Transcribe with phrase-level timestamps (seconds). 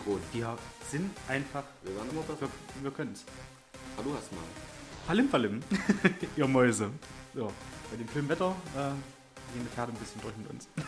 [0.00, 0.20] synchron.
[0.32, 0.44] Die
[0.90, 1.64] sind einfach.
[1.82, 2.48] Wir werden immer besser.
[2.74, 3.24] Wir, wir können es.
[3.96, 4.44] Hallo erstmal.
[5.06, 5.62] Palim Palim,
[6.36, 6.90] ihr Mäuse.
[7.34, 7.52] So,
[7.90, 8.90] bei dem schönen Wetter äh,
[9.52, 10.68] gehen die Pferde ein bisschen durch mit uns.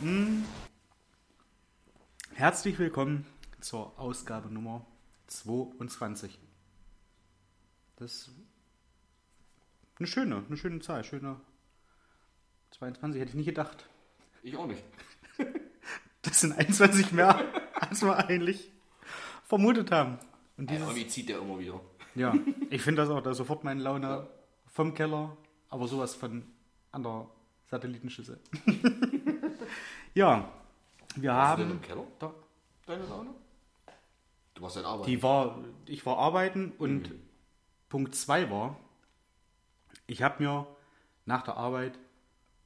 [0.00, 0.44] Hm.
[2.34, 3.24] Herzlich willkommen
[3.60, 4.84] zur Ausgabe Nummer
[5.28, 6.40] 22.
[7.96, 8.30] Das ist
[9.98, 11.38] eine schöne, eine schöne Zahl, schöne
[12.72, 13.88] 22 hätte ich nicht gedacht.
[14.42, 14.82] Ich auch nicht.
[16.22, 17.44] Das sind 21 mehr,
[17.82, 18.70] als wir eigentlich
[19.44, 20.18] vermutet haben.
[20.56, 21.80] Und Ja, dieses, irgendwie zieht der immer wieder.
[22.14, 22.34] ja,
[22.70, 24.26] ich finde das auch, da sofort meine Laune
[24.66, 25.36] vom Keller,
[25.68, 26.44] aber sowas von
[26.92, 27.26] an der
[27.70, 28.38] Satellitenschüssel.
[30.14, 30.48] ja,
[31.16, 31.76] wir Warst du denn haben.
[31.78, 32.04] im Keller?
[32.18, 32.34] Da,
[32.86, 33.30] Deine Laune?
[34.54, 35.10] Du warst halt arbeiten.
[35.10, 37.20] die war, ich war arbeiten und Mhm.
[37.88, 38.76] Punkt 2 war,
[40.06, 40.66] ich habe mir
[41.26, 41.98] nach der Arbeit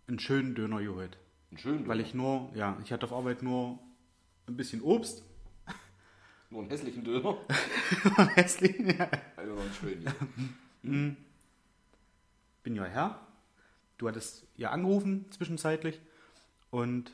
[0.09, 1.19] einen schönen Döner geholt.
[1.57, 3.79] Schön, Weil ich nur, ja, ich hatte auf Arbeit nur
[4.47, 5.25] ein bisschen Obst.
[6.51, 7.39] Nur einen hässlichen Döner.
[8.35, 9.11] Hässlich, ja.
[9.37, 10.03] Also noch einen schönen.
[10.03, 10.15] Ja.
[12.63, 13.27] bin ja Herr.
[13.99, 16.01] Du hattest ja angerufen zwischenzeitlich.
[16.71, 17.13] Und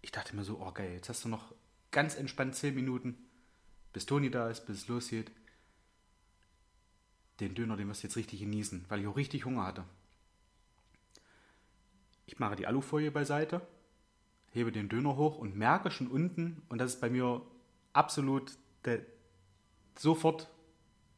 [0.00, 1.54] ich dachte mir so, oh geil, jetzt hast du noch
[1.90, 3.16] ganz entspannt 10 Minuten,
[3.92, 5.30] bis Toni da ist, bis es losgeht.
[7.38, 9.84] Den Döner, den wirst du jetzt richtig genießen, weil ich auch richtig Hunger hatte.
[12.26, 13.60] Ich mache die Alufolie beiseite,
[14.52, 17.42] hebe den Döner hoch und merke schon unten, und das ist bei mir
[17.92, 18.52] absolut
[18.84, 19.00] der,
[19.98, 20.48] sofort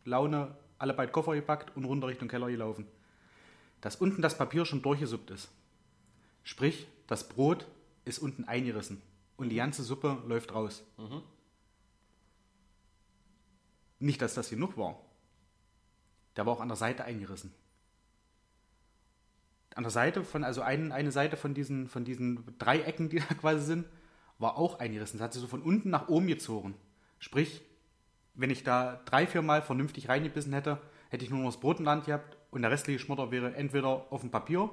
[0.04, 2.86] Laune, alle beide Koffer gepackt und runter Richtung Keller gelaufen.
[3.80, 5.50] Dass unten das Papier schon durchgesuppt ist.
[6.42, 7.66] Sprich, das Brot
[8.04, 9.02] ist unten eingerissen
[9.36, 10.82] und die ganze Suppe läuft raus.
[13.98, 15.00] Nicht, dass das genug war.
[16.36, 17.52] Der war auch an der Seite eingerissen.
[19.74, 23.24] An der Seite von, also ein, eine Seite von diesen, von diesen Dreiecken, die da
[23.40, 23.86] quasi sind,
[24.38, 25.18] war auch eingerissen.
[25.18, 26.74] Das hat sich so von unten nach oben gezogen.
[27.18, 27.62] Sprich,
[28.34, 30.78] wenn ich da drei, vier Mal vernünftig reingebissen hätte,
[31.10, 33.54] hätte ich nur noch das Brot in der Hand gehabt und der restliche Schmutter wäre
[33.54, 34.70] entweder auf dem Papier,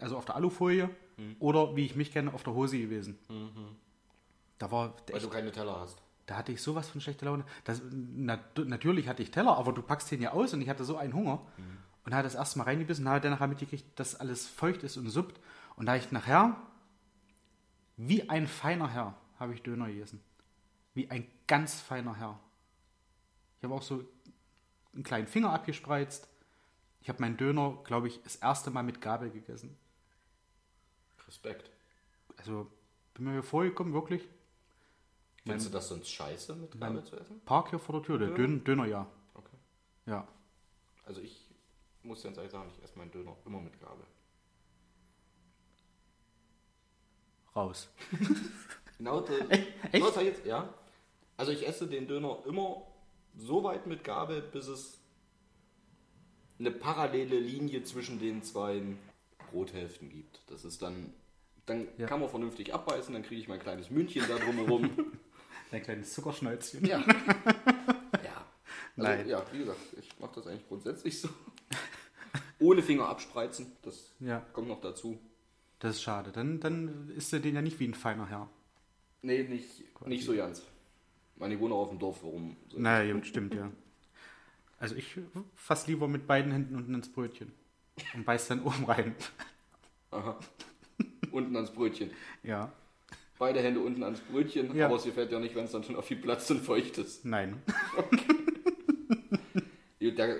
[0.00, 0.90] also auf der Alufolie,
[1.38, 3.16] oder wie ich mich kenne, auf der Hose gewesen.
[4.58, 6.02] Da war Weil echt, du keine Teller hast.
[6.26, 7.44] da hatte ich sowas von schlechter Laune.
[7.64, 10.84] Das, nat natürlich hatte ich Teller, aber du packst den ja aus und ich hatte
[10.84, 11.40] so einen Hunger
[12.04, 15.08] und habe das erste Mal reingebissen, habe dann nachher mitgekriegt, dass alles feucht ist und
[15.08, 15.40] suppt.
[15.76, 16.56] Und da ich nachher,
[17.96, 20.22] wie ein feiner Herr, habe ich Döner gegessen.
[20.94, 22.38] Wie ein ganz feiner Herr.
[23.58, 24.04] Ich habe auch so
[24.92, 26.28] einen kleinen Finger abgespreizt.
[27.00, 29.76] Ich habe meinen Döner, glaube ich, das erste Mal mit Gabel gegessen.
[31.26, 31.70] Respekt.
[32.36, 32.70] Also
[33.14, 34.28] bin mir vorgekommen, wirklich.
[35.44, 37.40] Findest du das sonst scheiße, mit Gabel zu essen?
[37.44, 39.06] Park hier vor der Tür, der Döner, Döner ja.
[39.34, 39.56] Okay.
[40.06, 40.28] Ja.
[41.04, 41.41] Also ich
[42.04, 44.04] muss ganz ehrlich sagen, ich esse meinen Döner immer mit Gabel.
[47.54, 47.88] Raus.
[48.98, 49.66] Genau das, Echt?
[49.90, 50.72] genau jetzt, ja.
[51.36, 52.86] Also ich esse den Döner immer
[53.36, 55.00] so weit mit Gabel, bis es
[56.60, 58.80] eine parallele Linie zwischen den zwei
[59.50, 60.40] Brothälften gibt.
[60.46, 61.12] Das ist dann,
[61.66, 62.06] dann Ja.
[62.06, 64.88] kann man vernünftig abbeißen, dann kriege ich mein kleines Mündchen da drumherum.
[65.72, 66.84] Dein kleines Zuckerschnäuzchen.
[66.86, 67.02] ja.
[68.22, 68.46] Ja.
[68.96, 69.28] Also, Nein.
[69.28, 71.28] Ja, wie gesagt, ich mache das eigentlich grundsätzlich so.
[72.62, 75.18] Ohne Finger abspreizen, das Ja, kommt noch dazu.
[75.80, 76.30] das ist schade.
[76.32, 78.48] Dann, dann ist er den ja nicht wie ein feiner Herr.
[79.22, 79.68] Nee, nicht,
[80.06, 80.62] nicht so ganz.
[81.36, 82.56] Meine, ich wohne auch auf dem Dorf, warum?
[82.68, 83.70] So Naja, ja, stimmt, ja.
[84.78, 85.16] Also ich
[85.54, 87.52] fass lieber mit beiden Händen unten ins Brötchen
[88.14, 89.14] und beiß dann oben rein.
[90.10, 90.36] Aha.
[91.30, 92.10] Unten ans Brötchen.
[92.42, 92.72] Ja,
[93.38, 94.86] Beide Hände unten ans Brötchen, Ja.
[94.86, 97.24] aber es gefällt ja nicht, wenn es dann schon auf viel Platz und feucht ist.
[97.24, 97.62] nein.
[100.00, 100.36] Der,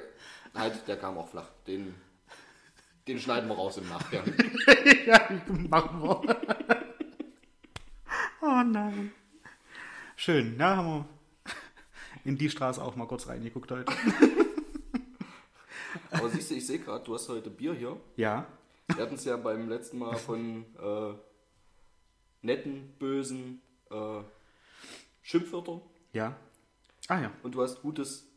[0.55, 1.49] halt, der kam auch flach.
[1.67, 1.95] Den,
[3.09, 4.25] den schneiden wir raus im Nachgang.
[5.07, 5.29] ja,
[5.69, 6.37] machen wir.
[8.43, 9.13] oh nein.
[10.17, 11.07] Schön, ja, haben wir
[12.25, 13.93] in die Straße auch mal kurz reingeguckt heute.
[16.11, 18.01] Aber siehst du, ich sehe gerade, du hast heute Bier hier.
[18.17, 18.47] Ja,
[18.89, 21.15] Wir hatten es ja beim letzten Mal von äh,
[22.43, 23.61] netten, bösen
[23.91, 24.21] äh,
[25.23, 25.81] Schimpfwörtern.
[26.13, 26.37] ja.
[27.09, 28.29] Ah ja, Und du hast gutes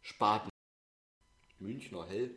[0.00, 0.48] Spaten.
[1.58, 2.34] Münchner Hell.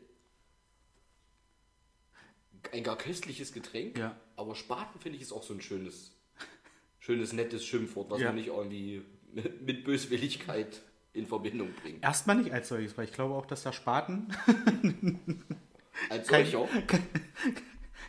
[2.74, 3.98] Ein gar köstliches Getränk.
[3.98, 4.16] Ja.
[4.36, 6.12] Aber Spaten finde ich ist auch so ein schönes,
[7.00, 8.28] schönes, nettes Schimpfwort, was Ja.
[8.28, 9.04] man nicht irgendwie
[9.34, 10.82] mit, mit Böswilligkeit
[11.14, 12.04] in Verbindung bringt.
[12.04, 14.28] erstmal nicht als solches, weil ich glaube auch, dass der Spaten
[16.10, 16.68] Als Kein- solcher.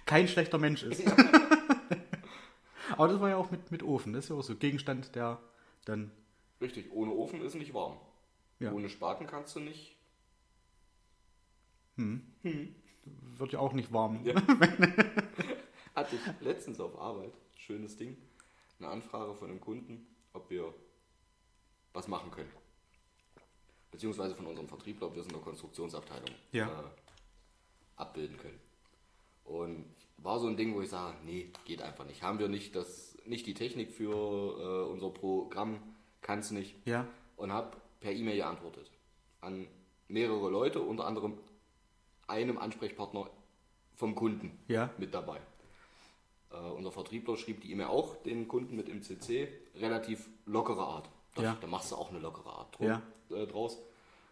[0.06, 1.02] kein schlechter Mensch ist.
[2.90, 4.12] Aber das war ja auch mit, mit Ofen.
[4.12, 5.38] Das ist ja auch so Gegenstand, der
[5.84, 6.10] dann.
[6.60, 7.98] Richtig, ohne Ofen ist nicht warm.
[8.58, 8.72] Ja.
[8.72, 9.96] Ohne Spaten kannst du nicht.
[13.36, 14.24] Wird ja auch nicht warm.
[14.24, 14.34] Ja.
[15.94, 17.32] Hatte ich letztens auf Arbeit.
[17.56, 18.16] Schönes Ding.
[18.78, 20.72] eine Anfrage von einem Kunden, ob wir
[21.92, 22.50] was machen können.
[23.90, 26.66] Beziehungsweise von unserem Vertriebler, ob wir es in der Konstruktionsabteilung Ja.
[26.66, 26.82] äh,
[27.96, 28.60] abbilden können.
[29.44, 29.86] Und
[30.18, 32.22] war so ein Ding, wo ich sage, nee, geht einfach nicht.
[32.22, 35.78] Haben wir nicht, das, nicht die Technik für äh, unser Programm,
[36.20, 36.74] kann es nicht.
[36.86, 37.06] Ja.
[37.36, 38.90] Und habe per E-Mail geantwortet
[39.40, 39.66] an
[40.08, 41.38] mehrere Leute, unter anderem
[42.26, 43.28] einem Ansprechpartner
[43.94, 44.90] vom Kunden Ja.
[44.98, 45.40] mit dabei.
[46.50, 51.08] Äh, unser Vertriebler schrieb die E-Mail auch den Kunden mit im CC, relativ lockere Art.
[51.34, 51.56] Da, Ja.
[51.60, 53.02] da machst du auch eine lockere Art drum, Ja.
[53.30, 53.78] äh, draus.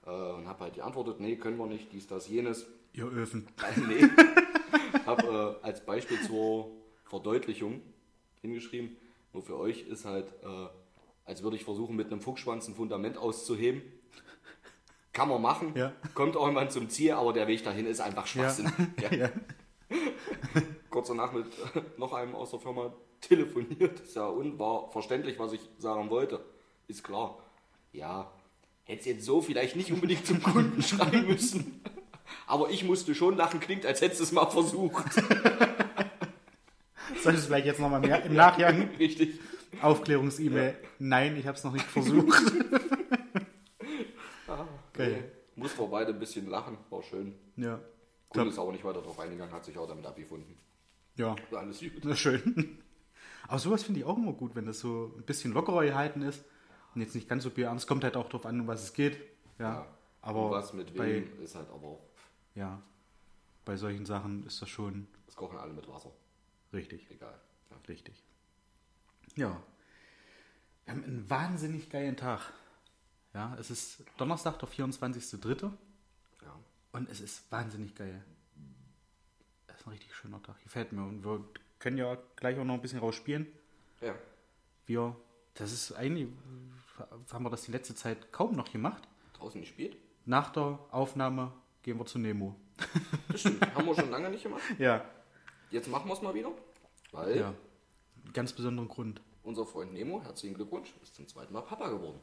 [0.06, 2.66] Äh, und habe halt geantwortet, nee, können wir nicht, dies, das, jenes.
[2.92, 3.46] Ihr Öfen.
[3.58, 4.08] Äh, nee.
[5.06, 6.70] habe äh, als Beispiel zur
[7.04, 7.82] Verdeutlichung
[8.42, 8.96] hingeschrieben,
[9.32, 10.66] nur für euch ist halt, äh,
[11.24, 13.82] als würde ich versuchen, mit einem Fuchsschwanz ein Fundament auszuheben.
[15.14, 15.92] Kann man machen, Ja.
[16.12, 18.70] kommt irgendwann zum Ziel, aber der Weg dahin ist einfach Schwachsinn.
[19.00, 19.10] Ja.
[19.14, 19.30] Ja.
[20.90, 24.00] Kurz danach mit äh, noch einem aus der Firma telefoniert.
[24.00, 26.44] Ist ja und war verständlich, was ich sagen wollte.
[26.88, 27.38] Ist klar.
[27.92, 28.30] Ja,
[28.84, 31.80] hätte jetzt so vielleicht nicht unbedingt zum Kunden schreiben müssen.
[32.46, 35.04] Aber ich musste schon lachen, klingt, als hättest du es mal versucht.
[37.22, 38.88] Soll ich es vielleicht jetzt nochmal mehr im Nachgang?
[38.98, 39.38] Richtig.
[39.80, 40.76] Aufklärungs-E-Mail.
[40.98, 42.42] Nein, ich habe es noch nicht versucht.
[45.64, 47.34] Mussten wir beide ein bisschen lachen, war schön.
[47.56, 47.80] Ja.
[48.28, 50.56] Kunde ist aber nicht weiter darauf eingegangen, hat sich auch damit abgefunden.
[51.16, 52.04] Ja, War alles gut.
[52.04, 52.78] ist schön.
[53.48, 56.44] Aber sowas finde ich auch immer gut, wenn das so ein bisschen lockerer gehalten ist
[56.94, 57.86] und jetzt nicht ganz so bierernst.
[57.86, 59.16] Kommt halt auch drauf an, um was es geht.
[59.58, 59.70] Ja.
[59.74, 59.86] Ja.
[60.22, 62.00] Aber Und was mit bei, wem ist halt aber auch,
[62.54, 62.80] ja,
[63.64, 66.10] bei solchen Sachen ist das schon das kochen alle mit Wasser.
[66.72, 67.06] richtig.
[67.10, 67.38] Egal.
[67.70, 67.76] Ja.
[67.88, 68.22] Richtig.
[69.36, 69.62] Ja.
[70.84, 72.40] Wir haben einen wahnsinnig geilen Tag.
[73.34, 75.62] Ja, es ist Donnerstag, der 24.3.
[76.42, 76.60] Ja.
[76.92, 78.24] Und es ist wahnsinnig geil.
[79.66, 80.62] Es ist ein richtig schöner Tag.
[80.62, 81.02] Gefällt mir.
[81.04, 81.44] Und wir
[81.78, 83.46] können ja gleich auch noch ein bisschen rausspielen.
[84.00, 84.14] ja.
[84.86, 85.16] Wir,
[85.54, 86.28] das ist eigentlich,
[87.32, 89.02] haben wir das die letzte Zeit kaum noch gemacht.
[89.32, 89.96] Draußen gespielt?
[90.26, 91.52] Nach der Aufnahme
[91.82, 92.54] gehen wir zu Nemo.
[93.28, 93.74] Das stimmt.
[93.74, 94.60] Haben wir schon lange nicht gemacht.
[94.78, 95.02] Ja.
[95.70, 96.52] Jetzt machen wir es mal wieder.
[97.12, 97.54] Weil Ja.
[98.34, 99.22] Ganz besonderen Grund.
[99.42, 102.20] unser Freund Nemo, herzlichen Glückwunsch, ist zum zweiten Mal Papa geworden.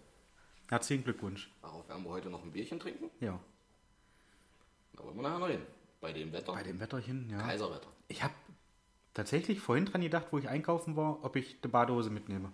[0.71, 1.51] Herzlichen Glückwunsch.
[1.61, 3.11] Darauf werden wir heute noch ein Bierchen trinken.
[3.19, 3.37] Ja.
[4.93, 5.61] Da wollen wir nachher noch hin.
[5.99, 6.53] Bei dem Wetter.
[6.53, 7.39] Bei dem Wetterchen, ja.
[7.39, 7.89] Kaiserwetter.
[8.07, 8.33] Ich habe
[9.13, 12.53] tatsächlich vorhin dran gedacht, wo ich einkaufen war, ob ich eine Badehose mitnehme.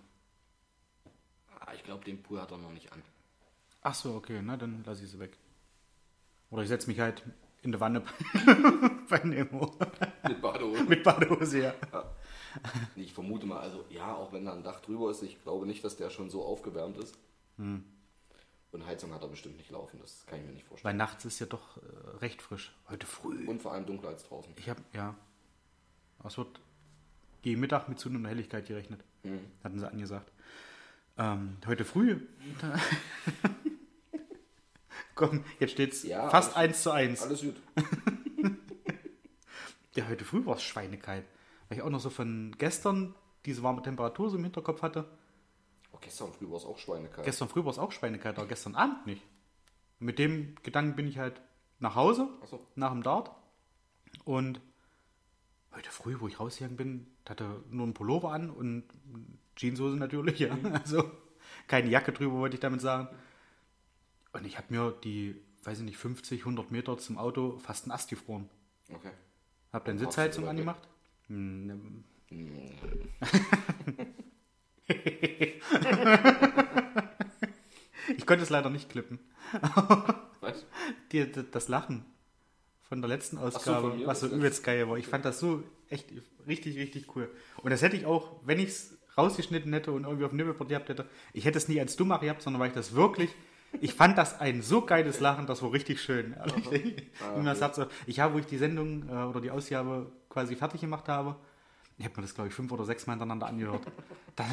[1.60, 3.04] Ah, ich glaube, den Pool hat er noch nicht an.
[3.82, 5.38] Ach so, okay, na dann lasse ich sie weg.
[6.50, 7.22] Oder ich setze mich halt
[7.62, 8.00] in die Wanne
[9.08, 9.78] bei Nemo.
[10.26, 10.82] Mit Badehose.
[10.82, 11.74] Mit Badehose, ja.
[12.96, 15.84] Ich vermute mal, also ja, auch wenn da ein Dach drüber ist, ich glaube nicht,
[15.84, 17.16] dass der schon so aufgewärmt ist.
[17.58, 17.84] Hm.
[18.70, 20.92] Und Heizung hat er bestimmt nicht laufen, das kann ich mir nicht vorstellen.
[20.92, 21.80] Weil nachts ist ja doch äh,
[22.18, 22.74] recht frisch.
[22.88, 23.46] Heute früh.
[23.46, 24.52] Und vor allem dunkler als draußen.
[24.56, 25.14] Ich habe, ja.
[26.24, 26.60] Es wird
[27.42, 29.02] gegen Mittag mit zunehmender Helligkeit gerechnet.
[29.22, 29.40] Mhm.
[29.64, 30.32] Hatten sie angesagt.
[31.16, 32.20] Ähm, heute früh.
[35.14, 37.22] Komm, jetzt steht's Ja, fast eins zu eins.
[37.22, 37.56] Alles gut.
[39.94, 41.24] Ja, heute früh war es schweinekalt.
[41.68, 45.06] Weil ich auch noch so von gestern diese warme Temperatur so im Hinterkopf hatte.
[45.92, 47.24] Oh, gestern früh war es auch schweinekalt.
[47.24, 49.22] Gestern früh war es auch schweinekalt, aber gestern Abend nicht.
[49.98, 51.40] Mit dem Gedanken bin ich halt
[51.80, 52.60] nach Hause, Achso.
[52.76, 53.30] nach dem Dart.
[54.24, 54.60] Und
[55.74, 58.84] heute früh, wo ich rausgegangen bin, hatte nur ein Pullover an und
[59.56, 60.56] Jeanshose natürlich, ja.
[60.72, 61.10] Also
[61.66, 63.08] keine Jacke drüber, wollte ich damit sagen.
[64.32, 67.92] Und ich habe mir die, weiß ich nicht, 50, 100 Meter zum Auto fast einen
[67.92, 68.48] Ast gefroren.
[68.92, 69.10] Okay.
[69.72, 70.86] Hab dann Sitzheizung angemacht.
[71.28, 72.04] Hm, ne-
[78.16, 79.18] ich konnte es leider nicht klippen.
[80.40, 80.64] Was?
[81.12, 82.04] Die, das Lachen
[82.88, 84.96] von der letzten Ausgabe, mir, was so übelst geil war.
[84.96, 86.06] Ich fand das so echt
[86.46, 87.30] richtig, richtig cool.
[87.62, 90.68] Und das hätte ich auch, wenn ich es rausgeschnitten hätte und irgendwie auf dem Nippelport
[90.68, 93.30] gehabt hätte, ich hätte es nie als Dummer gehabt, sondern weil ich das wirklich,
[93.80, 96.34] ich fand das ein so geiles Lachen, das war richtig schön.
[97.44, 100.80] das sagt, so, ich habe, wo ich die Sendung äh, oder die Ausgabe quasi fertig
[100.80, 101.36] gemacht habe,
[101.98, 103.82] ich habe mir das, glaube ich, fünf oder sechs Mal hintereinander angehört.
[104.36, 104.46] Das,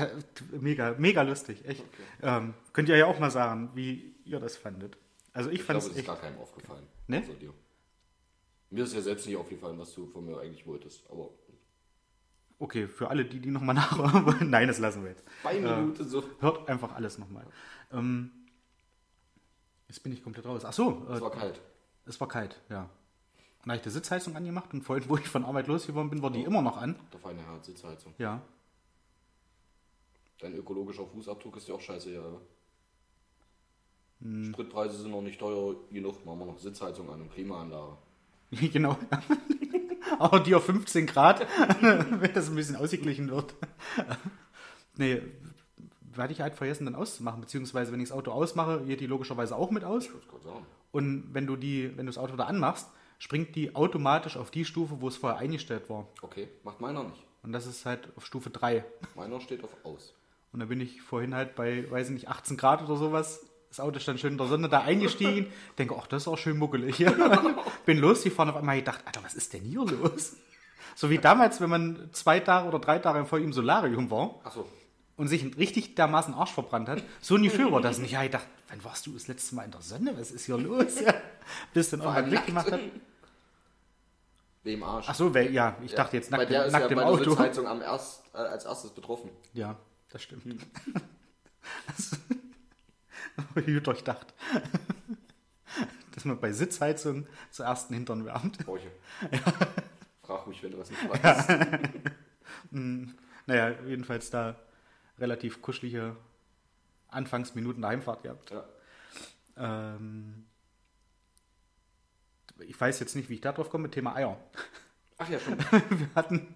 [0.60, 1.84] mega, mega lustig, echt.
[2.24, 4.98] Ähm, könnt ihr ja auch mal sagen, wie ihr das fandet.
[5.32, 6.08] Also ich, Ich fand glaube, es es ist echt.
[6.08, 6.88] gar keinem aufgefallen.
[7.06, 7.20] Ne?
[7.22, 7.54] Außer dir.
[8.72, 11.08] Mir ist ja selbst nicht aufgefallen, was du von mir eigentlich wolltest.
[11.12, 11.30] Aber
[12.58, 14.50] Okay, für alle, die die nochmal nachhören wollen.
[14.50, 15.24] Nein, das lassen wir jetzt.
[15.44, 16.24] bei Minute so.
[16.40, 17.46] Hört einfach alles nochmal.
[17.92, 18.32] Ähm,
[19.88, 20.66] jetzt bin ich komplett raus.
[20.66, 21.62] Ach so, Es äh, war kalt.
[22.06, 22.90] es war kalt, ja.
[23.65, 26.29] Dann habe ich die Sitzheizung angemacht und vorhin, wo ich von Arbeit losgeworden bin, war
[26.29, 26.95] die immer noch an.
[27.12, 28.13] Der feine Herr hat Sitzheizung.
[28.19, 28.39] Ja.
[30.39, 32.22] Dein ökologischer Fußabdruck ist ja auch scheiße, ja.
[34.22, 34.53] Hm.
[34.53, 37.98] Spritpreise sind noch nicht teuer genug, machen wir noch Sitzheizung an und Klimaanlage.
[38.51, 39.00] genau.
[40.19, 41.39] Aber die auf 15 Grad,
[41.81, 43.55] wenn das ein bisschen ausgeglichen wird.
[44.95, 45.24] Nee,
[46.13, 47.41] werde ich halt vergessen, dann auszumachen.
[47.41, 50.05] Beziehungsweise, wenn ich das Auto ausmache, geht die logischerweise auch mit aus.
[50.05, 50.65] Ich würde gerade sagen.
[50.91, 52.89] Und wenn du, die, wenn du das Auto da anmachst,
[53.25, 56.05] springt die automatisch auf die Stufe, wo es vorher eingestellt war.
[56.22, 57.24] Okay, macht meiner nicht.
[57.41, 58.86] Und das ist halt auf Stufe 3.
[59.15, 60.13] Meiner steht auf aus.
[60.53, 63.44] Und da bin ich vorhin halt bei, weiß ich nicht, 18 Grad oder sowas.
[63.70, 65.48] Das Auto stand schön in der Sonne da eingestiegen.
[65.79, 67.03] Denke, ach, das ist auch schön muckelig.
[67.88, 70.36] bin losgefahren, auf einmal gedacht, Alter, was ist denn hier los?
[70.94, 74.70] So wie damals, wenn man zwei Tage oder drei Tage vor ihm Solarium war Achso,
[75.17, 77.03] und sich richtig dermaßen Arsch verbrannt hat.
[77.22, 78.12] So ein Gefühl war das nicht.
[78.12, 80.13] Ja, ich dachte, wann warst du das letzte Mal in der Sonne?
[80.15, 80.98] Was ist hier los?
[81.74, 82.82] Bis dann auch allem Blick gemacht hat.
[84.65, 85.05] Wem Arsch.
[85.07, 86.89] Ach so, weil, ja, ich Ja, dachte jetzt Bei nackt, der im- ist nackt ja
[86.89, 87.29] im bei der Auto.
[87.31, 89.29] Sitzheizung am erst, äh, als erstes betroffen.
[89.53, 89.77] Ja,
[90.10, 90.45] das stimmt.
[91.88, 92.19] Das-
[93.65, 94.34] Gut durchdacht.
[96.13, 98.63] Dass man bei Sitzheizung zuerst den Hintern wärmt.
[98.65, 98.91] Bräuche.
[100.24, 101.50] Frag mich, wenn du was nicht weißt.
[103.48, 104.55] Naja, jedenfalls da
[105.19, 106.15] relativ kuschelige
[107.10, 108.51] Anfangsminuten der Heimfahrt gehabt.
[108.51, 108.63] Ja.
[109.57, 110.45] Ähm,
[112.60, 114.38] ich weiß jetzt nicht, wie ich da drauf komme, Thema Eier.
[115.18, 115.58] Ach ja, schon.
[115.90, 116.56] Wir hatten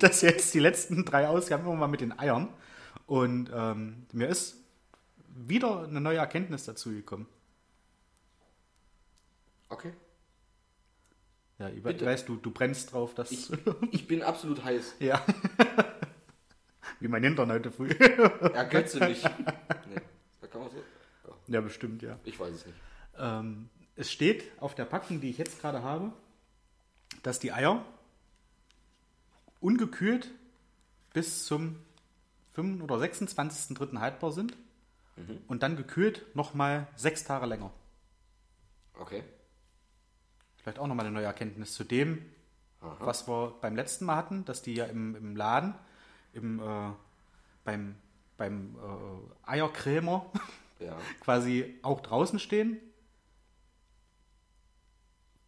[0.00, 2.48] das jetzt die letzten drei Ausgaben immer mal mit den Eiern.
[3.06, 4.56] Und ähm, mir ist
[5.28, 7.26] wieder eine neue Erkenntnis dazu gekommen.
[9.68, 9.92] Okay.
[11.58, 12.06] Ja, ich Bitte.
[12.06, 13.30] weißt du, du brennst drauf, dass.
[13.30, 13.50] Ich,
[13.90, 14.96] ich bin absolut heiß.
[15.00, 15.24] ja.
[17.00, 17.88] Wie mein Hintern heute früh.
[17.90, 19.22] Ergötze mich.
[19.24, 20.00] Nee,
[20.40, 20.76] da kann man so.
[20.76, 22.18] Ja, ja, bestimmt, ja.
[22.24, 22.78] ich weiß es nicht.
[23.18, 26.12] Ähm, es steht auf der Packung, die ich jetzt gerade habe,
[27.22, 27.84] dass die Eier
[29.60, 30.30] ungekühlt
[31.12, 31.76] bis zum
[32.54, 32.82] 5.
[32.82, 33.98] oder 26.3.
[33.98, 34.56] haltbar sind
[35.48, 37.70] und dann gekühlt nochmal sechs Tage länger.
[38.98, 39.22] Okay.
[40.56, 42.24] Vielleicht auch nochmal eine neue Erkenntnis zu dem,
[42.80, 42.96] Aha.
[43.00, 45.74] was wir beim letzten Mal hatten, dass die ja im, im Laden,
[46.32, 46.90] im, äh,
[47.64, 47.96] beim,
[48.36, 50.26] beim äh, Eierkrämer
[50.80, 50.96] Ja.
[51.20, 52.78] quasi auch draußen stehen.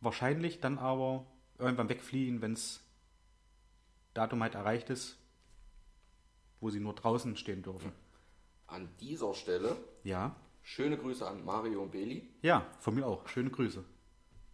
[0.00, 1.26] Wahrscheinlich dann aber
[1.58, 2.82] irgendwann wegfliegen, wenn das
[4.14, 5.18] Datum halt erreicht ist,
[6.60, 7.92] wo sie nur draußen stehen dürfen.
[8.66, 12.28] An dieser Stelle Ja, schöne Grüße an Mario und Beli.
[12.42, 13.26] ja, von mir auch.
[13.28, 13.84] Schöne Grüße.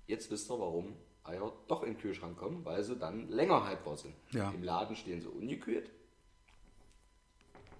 [0.06, 0.94] Jetzt wisst ihr, warum
[1.24, 4.14] Eier doch in den Kühlschrank kommen, weil sie dann länger haltbar sind.
[4.32, 4.50] Ja.
[4.50, 5.90] Im Laden stehen sie ungekühlt,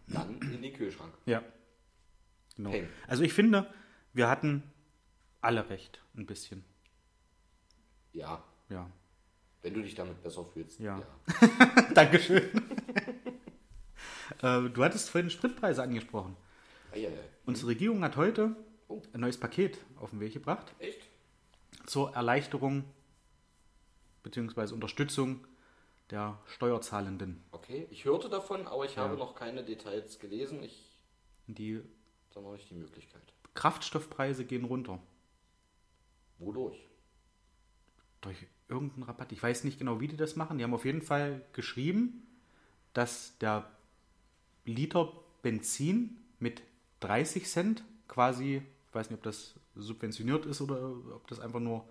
[0.07, 1.13] dann in den Kühlschrank.
[1.27, 1.43] Ja.
[2.57, 2.71] Genau.
[2.71, 2.89] Hey.
[3.09, 3.73] Also ich finde,
[4.13, 4.63] wir hatten
[5.41, 6.65] alle recht, ein bisschen.
[8.13, 8.91] Ja, Ja.
[9.63, 10.81] wenn du dich damit besser fühlst.
[10.81, 11.01] Ja.
[11.95, 12.51] Dankeschön.
[14.43, 16.37] äh, du hattest vorhin Spritpreise angesprochen.
[16.93, 17.11] Eieiei.
[17.47, 18.55] Unsere Regierung hat heute
[18.89, 19.01] Oh.
[19.15, 20.75] ein neues Paket auf den Weg gebracht.
[20.79, 21.09] Echt?
[21.87, 22.85] zur Erleichterung
[24.23, 24.73] bzw.
[24.75, 25.45] Unterstützung
[26.11, 27.43] der Steuerzahlenden.
[27.51, 29.19] Okay, ich hörte davon, aber ich habe Ja.
[29.19, 30.63] noch keine Details gelesen.
[30.63, 30.97] Ich
[31.49, 31.83] Die
[32.35, 33.23] habe noch nicht die Möglichkeit.
[33.55, 35.01] Kraftstoffpreise gehen runter.
[36.39, 36.87] Wodurch?
[38.23, 38.37] Durch
[38.69, 39.31] irgendeinen Rabatt.
[39.33, 40.59] Ich weiß nicht genau, wie die das machen.
[40.59, 42.27] Die haben auf jeden Fall geschrieben,
[42.95, 43.69] dass der
[44.65, 45.13] Liter
[45.43, 46.63] Benzin mit
[47.01, 51.85] 30 Cent quasi, ich weiß nicht, ob das subventioniert ist oder ob das einfach nur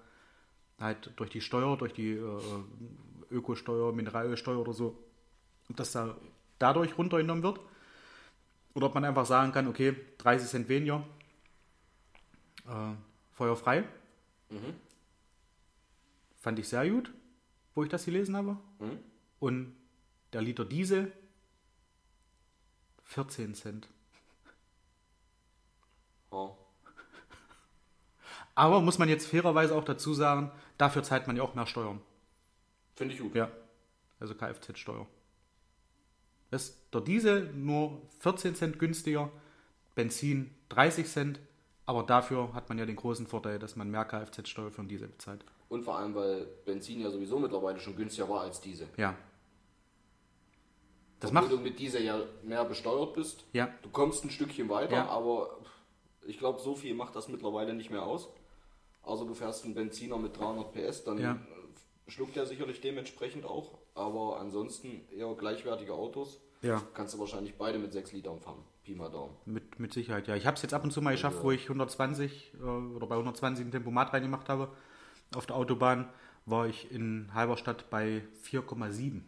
[0.79, 2.41] halt durch die Steuer, durch die äh,
[3.29, 4.97] Ökosteuer, Mineralölsteuer oder so,
[5.69, 6.15] ob das da
[6.59, 7.59] dadurch runtergenommen wird.
[8.73, 11.03] Oder ob man einfach sagen kann, okay, 30 Cent weniger,
[12.67, 12.93] äh,
[13.33, 13.83] feuerfrei.
[16.41, 17.13] Fand ich sehr gut,
[17.75, 18.57] wo ich das gelesen habe.
[18.79, 18.99] Mhm.
[19.39, 19.75] Und
[20.33, 21.11] der Liter Diesel
[23.03, 23.87] 14 Cent.
[26.31, 26.57] Ja.
[28.55, 32.01] Aber muss man jetzt fairerweise auch dazu sagen, dafür zahlt man ja auch mehr Steuern.
[32.95, 33.35] Finde ich gut.
[33.35, 33.51] Ja.
[34.19, 35.07] Also Kfz-Steuer.
[36.49, 39.31] Ist der Diesel nur 14 Cent günstiger,
[39.93, 41.39] Benzin 30 Cent,
[41.85, 45.07] aber dafür hat man ja den großen Vorteil, dass man mehr Kfz-Steuer für den Diesel
[45.07, 45.45] bezahlt.
[45.71, 48.89] Und vor allem, weil Benzin ja sowieso mittlerweile schon günstiger war als Diesel.
[48.97, 49.15] Ja.
[51.21, 51.51] Das Obwohl macht.
[51.53, 53.45] du mit Diesel ja mehr besteuert bist.
[53.53, 53.69] Ja.
[53.81, 55.07] Du kommst ein Stückchen weiter, Ja.
[55.07, 55.59] aber
[56.27, 58.27] ich glaube, so viel macht das mittlerweile nicht mehr aus.
[59.01, 61.39] Also du fährst einen Benziner mit 300 PS, dann Ja.
[62.05, 63.77] schluckt er sicherlich dementsprechend auch.
[63.95, 66.41] Aber ansonsten eher gleichwertige Autos.
[66.61, 66.81] Ja.
[66.93, 68.61] Kannst du wahrscheinlich beide mit 6 Litern fahren.
[68.83, 69.37] Pi mal Daumen.
[69.45, 70.35] Mit, mit Sicherheit, ja.
[70.35, 73.15] Ich habe es jetzt ab und zu mal geschafft, wo ich 120 äh, oder bei
[73.15, 74.69] 120 ein Tempomat reingemacht habe.
[75.35, 76.09] Auf der Autobahn
[76.45, 79.21] war ich in Halberstadt bei 4,7.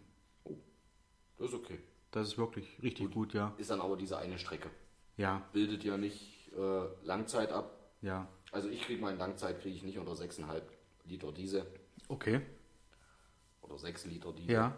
[1.37, 1.79] Das ist okay.
[2.11, 3.53] Das ist wirklich richtig gut, ja.
[3.57, 4.69] Ist dann aber diese eine Strecke.
[5.17, 7.71] Ja, Bildet ja nicht äh, Langzeit ab.
[8.01, 8.27] ja.
[8.51, 10.61] Also ich kriege meine Langzeit kriege ich nicht unter 6,5
[11.05, 11.65] Liter Diesel
[12.07, 12.41] Okay.
[13.61, 14.51] oder 6 Liter Diesel.
[14.53, 14.77] Ja,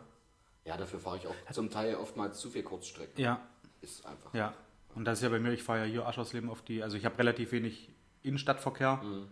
[0.64, 3.22] Ja, dafür fahre ich auch zum Teil oftmals zu viel Kurzstrecke.
[3.22, 3.46] ja.
[3.82, 4.34] ist einfach.
[4.34, 4.54] Ja.
[4.96, 7.04] Und das ist ja bei mir, ich fahre ja hier Aschersleben auf die, also ich
[7.04, 7.92] habe relativ wenig
[8.24, 9.28] Innenstadtverkehr, Mhm.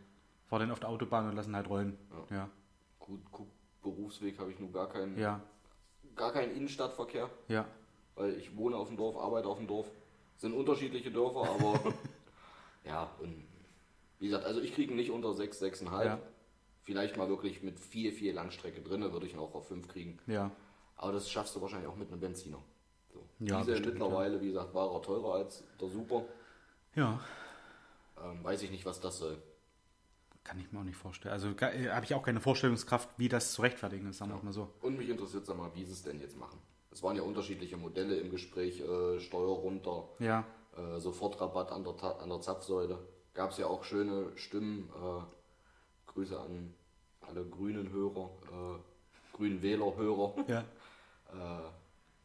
[0.54, 1.98] Fahre dann auf der Autobahn und lassen halt rollen.
[2.30, 2.48] Ja.
[3.00, 3.48] Gut, gut,
[3.82, 5.42] Berufsweg habe ich nun gar keinen, Ja.
[6.16, 7.66] gar keinen Innenstadtverkehr, Ja.
[8.14, 9.90] weil ich wohne auf dem Dorf, arbeite auf dem Dorf.
[10.38, 11.74] Sind unterschiedliche Dörfer, aber
[12.86, 13.48] ja, und
[14.20, 16.06] wie gesagt, also ich kriege nicht unter 6, 6,5.
[16.06, 16.20] Ja.
[16.84, 20.20] Vielleicht mal wirklich mit viel, viel Langstrecke drin, würde ich auch auf 5 kriegen.
[20.28, 20.52] Ja.
[20.98, 22.60] Aber das schaffst du wahrscheinlich auch mit einem Benziner.
[23.12, 23.24] So.
[23.40, 26.26] Ja, Diese bestimmt, mittlerweile, wie gesagt, war er teurer als der Super.
[26.94, 27.20] Ja.
[28.24, 29.42] Ähm, weiß ich nicht, was das soll.
[30.44, 31.34] Kann ich mir auch nicht vorstellen.
[31.34, 34.52] Also äh, habe ich auch keine Vorstellungskraft, wie das zu rechtfertigen ist, sagen wir mal
[34.54, 34.70] so.
[34.82, 36.60] Und mich interessiert sag mal, wie sie es denn jetzt machen.
[36.92, 40.44] Es waren ja unterschiedliche Modelle im Gespräch, äh, Steuer runter, Ja.
[40.78, 43.00] äh, Sofortrabatt an der, Ta- an der Zapfsäule.
[43.34, 44.90] Gab es ja auch schöne Stimmen.
[44.90, 46.74] Äh, Grüße an
[47.22, 50.60] alle grünen Hörer, äh, grünen Wählerhörer, Ja.
[50.60, 51.70] äh,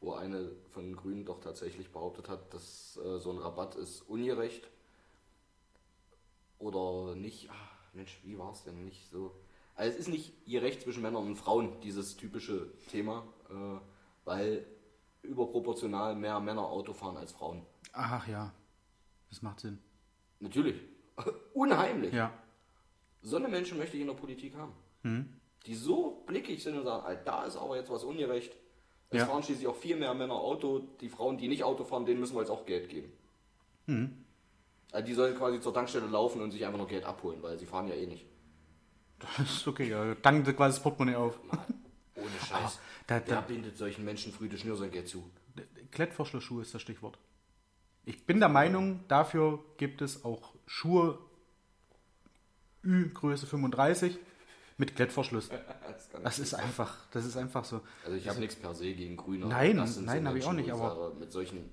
[0.01, 4.69] wo eine von den Grünen doch tatsächlich behauptet hat, dass so ein Rabatt ist ungerecht.
[6.59, 7.49] Oder nicht.
[7.51, 9.35] Ach, Mensch, wie war es denn nicht so?
[9.75, 13.79] Also es ist nicht gerecht zwischen Männern und Frauen, dieses typische Thema, äh,
[14.25, 14.67] weil
[15.23, 17.67] überproportional mehr Männer Auto fahren als Frauen.
[17.93, 18.53] Ach ja.
[19.31, 19.79] Das macht Sinn.
[20.41, 20.81] Natürlich.
[21.55, 22.15] Unheimlich.
[22.15, 22.33] Ja.
[23.21, 24.73] So eine Menschen möchte ich in der Politik haben.
[25.67, 28.57] Die so blickig sind und sagen, Alter, da ist aber jetzt was ungerecht.
[29.11, 29.27] Es Ja.
[29.27, 30.81] fahren schließlich auch viel mehr Männer Auto.
[31.01, 33.13] Die Frauen, die nicht Auto fahren, denen müssen wir jetzt auch Geld geben.
[33.87, 34.09] Also
[35.07, 37.89] die sollen quasi zur Tankstelle laufen und sich einfach nur Geld abholen, weil sie fahren
[37.89, 38.27] ja eh nicht.
[39.19, 40.15] Das ist okay, ja.
[40.17, 41.39] Danke quasi das Portemonnaie auf.
[41.45, 41.59] Mann,
[42.15, 42.79] ohne Scheiß.
[43.07, 45.31] da- Wer da- bindet solchen Menschen früh das Schnürsenkel zu?
[45.91, 47.19] Klettverschlussschuhe ist das Stichwort.
[48.05, 51.19] Ich bin der Meinung, dafür gibt es auch Schuhe
[52.85, 54.19] Ü Größe 35
[54.79, 55.51] mit Klettverschluss.
[55.89, 56.63] Das Das ist nicht.
[56.63, 57.81] einfach, das ist einfach so.
[58.05, 59.47] Also ich habe nichts per se gegen Grüne.
[59.47, 61.69] Nein, nein, hab ich auch nicht, aber- Mit solchen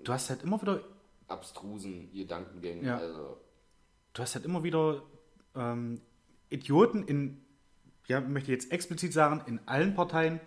[0.00, 0.80] Du hast halt immer wieder,
[1.28, 2.84] abstrusen Gedankengängen.
[2.84, 2.98] Ja.
[2.98, 3.40] Also,
[4.12, 5.02] du hast halt immer wieder
[5.54, 6.00] ähm,
[6.50, 7.40] Idioten in,
[8.06, 10.40] ja, möchte ich jetzt explizit sagen, in allen Parteien,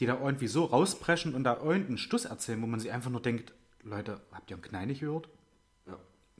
[0.00, 3.22] die da irgendwie so rauspreschen und da irgendeinen Stuss erzählen, wo man sich einfach nur
[3.22, 5.28] denkt, Leute, habt ihr einen Knein nicht gehört?
[5.86, 5.98] ja.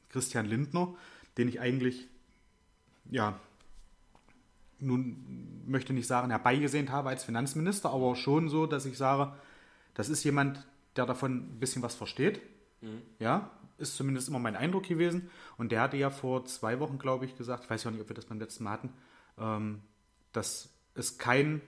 [0.09, 0.95] Christian Lindner,
[1.37, 2.07] den ich eigentlich,
[3.09, 3.39] ja,
[4.79, 9.33] nun möchte nicht sagen, herbeigesehnt habe als Finanzminister, aber schon so, dass ich sage,
[9.95, 12.41] das ist jemand, der davon ein bisschen was versteht.
[13.19, 15.29] Ja, ist zumindest immer mein Eindruck gewesen.
[15.57, 18.09] Und der hatte ja vor zwei Wochen, glaube ich, gesagt, ich weiß ja nicht, ob
[18.09, 18.93] wir das beim letzten Mal hatten,
[19.37, 19.81] ähm,
[20.33, 21.61] dass es keinen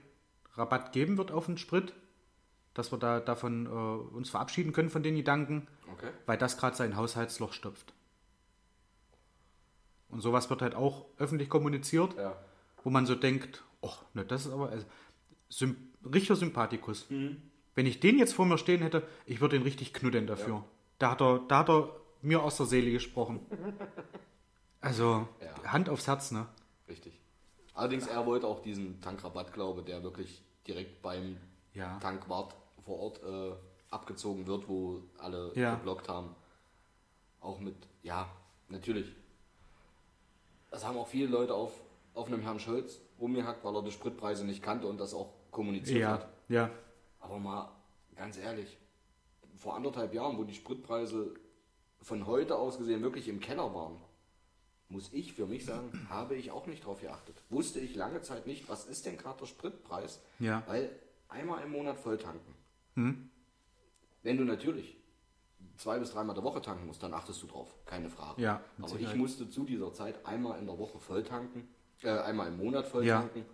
[0.54, 1.92] Rabatt geben wird auf den Sprit,
[2.74, 6.10] dass wir da davon äh, uns verabschieden können von den Gedanken Okay.
[6.24, 7.92] weil das gerade sein Haushaltsloch stopft.
[10.08, 12.36] Und sowas wird halt auch öffentlich kommuniziert, Ja.
[12.84, 14.86] wo man so denkt, ach, ne, das ist aber also,
[15.48, 17.06] symp richtiger Sympathikus.
[17.10, 20.64] Wenn ich den jetzt vor mir stehen hätte, ich würde ihn richtig knuddeln dafür.
[20.98, 21.90] Da, hat er, da hat er
[22.22, 23.40] mir aus der Seele gesprochen.
[24.82, 25.72] Also, Ja.
[25.72, 26.46] Hand aufs Herz, ne?
[26.88, 27.20] Richtig.
[27.74, 31.36] Allerdings, er wollte auch diesen Tankrabatt, glaube der wirklich direkt beim
[31.74, 31.98] Ja.
[31.98, 32.54] Tankwart
[32.86, 33.52] vor Ort äh,
[33.90, 35.74] abgezogen wird, wo alle Ja.
[35.74, 36.34] geblockt haben.
[37.40, 38.26] Auch mit, ja,
[38.70, 39.12] natürlich.
[40.70, 41.72] Das haben auch viele Leute auf,
[42.14, 46.00] auf einem Herrn Scholz rumgehackt, weil er die Spritpreise nicht kannte und das auch kommuniziert
[46.00, 46.28] Ja, hat.
[46.48, 46.70] ja,
[47.20, 47.70] Aber mal
[48.16, 48.78] ganz ehrlich,
[49.58, 51.34] vor anderthalb Jahren, wo die Spritpreise
[52.02, 53.96] von heute aus gesehen wirklich im Keller waren,
[54.88, 57.36] muss ich für mich sagen, habe ich auch nicht drauf geachtet.
[57.50, 60.20] Wusste ich lange Zeit nicht, was ist denn gerade der Spritpreis?
[60.38, 60.62] Ja.
[60.66, 60.90] Weil
[61.28, 62.54] einmal im Monat voll tanken.
[64.22, 64.96] Wenn du natürlich
[65.76, 68.42] zwei bis dreimal der Woche tanken musst, dann achtest du drauf, keine Frage.
[68.42, 69.16] Ja, Aber ich Sicherheit.
[69.16, 71.68] musste zu dieser Zeit einmal in der Woche voll tanken,
[72.02, 73.20] äh, einmal im Monat voll Ja.
[73.20, 73.46] tanken.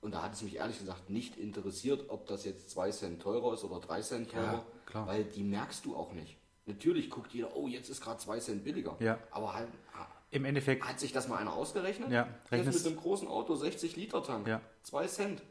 [0.00, 3.54] Und da hat es mich ehrlich gesagt nicht interessiert, ob das jetzt zwei Cent teurer
[3.54, 5.06] ist oder drei Cent teurer, Ja, klar.
[5.08, 6.36] weil die merkst du auch nicht.
[6.68, 8.96] Natürlich guckt jeder, oh, jetzt ist gerade zwei Cent billiger.
[9.00, 9.18] Ja.
[9.30, 9.68] Aber halt,
[10.30, 12.10] Im Endeffekt, hat sich das mal einer ausgerechnet?
[12.10, 14.60] Ja, Jetzt rechnest- mit einem großen Auto 60 Liter Tank, Ja.
[14.82, 15.42] zwei Cent.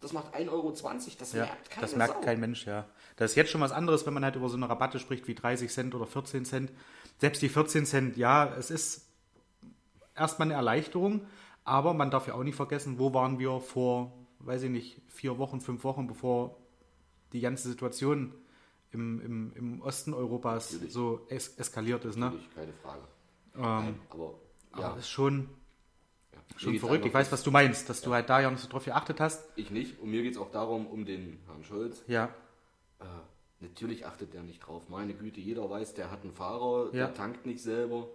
[0.00, 0.70] Das macht 1,20 Euro,
[1.18, 2.20] das ja, merkt keine das merkt Sau.
[2.20, 2.84] kein Mensch, ja.
[3.16, 5.34] Das ist jetzt schon was anderes, wenn man halt über so eine Rabatte spricht wie
[5.34, 6.70] 30 Cent oder 14 Cent.
[7.18, 9.06] Selbst die 14 Cent, ja, es ist
[10.14, 11.26] erstmal eine Erleichterung,
[11.64, 15.38] aber man darf ja auch nicht vergessen, wo waren wir vor, weiß ich nicht, vier
[15.38, 16.58] Wochen, fünf Wochen, bevor
[17.32, 18.34] die ganze Situation
[18.94, 20.92] im, im, im Osten Europas Natürlich.
[20.94, 22.16] so es, eskaliert ist.
[22.16, 22.26] Ne?
[22.26, 23.02] Natürlich, keine Frage.
[23.56, 24.34] Ähm, Nein, aber
[24.72, 25.48] aber ja, das ist schon,
[26.32, 26.38] ja.
[26.56, 27.04] schon verrückt.
[27.06, 29.46] Ich weiß, was du meinst, dass du halt da ja nicht so drauf geachtet hast.
[29.56, 30.00] Ich nicht.
[30.00, 32.02] Und mir geht es auch darum, um den Herrn Scholz.
[32.06, 32.30] Ja,
[33.00, 33.04] Äh,
[33.60, 34.88] natürlich achtet der nicht drauf.
[34.88, 37.06] Meine Güte, jeder weiß, der hat einen Fahrer, Ja.
[37.06, 38.08] der tankt nicht selber.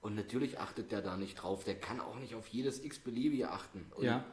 [0.00, 1.64] Und natürlich achtet der da nicht drauf.
[1.64, 3.84] Der kann auch nicht auf jedes x-beliebige achten.
[3.96, 4.24] Und ja,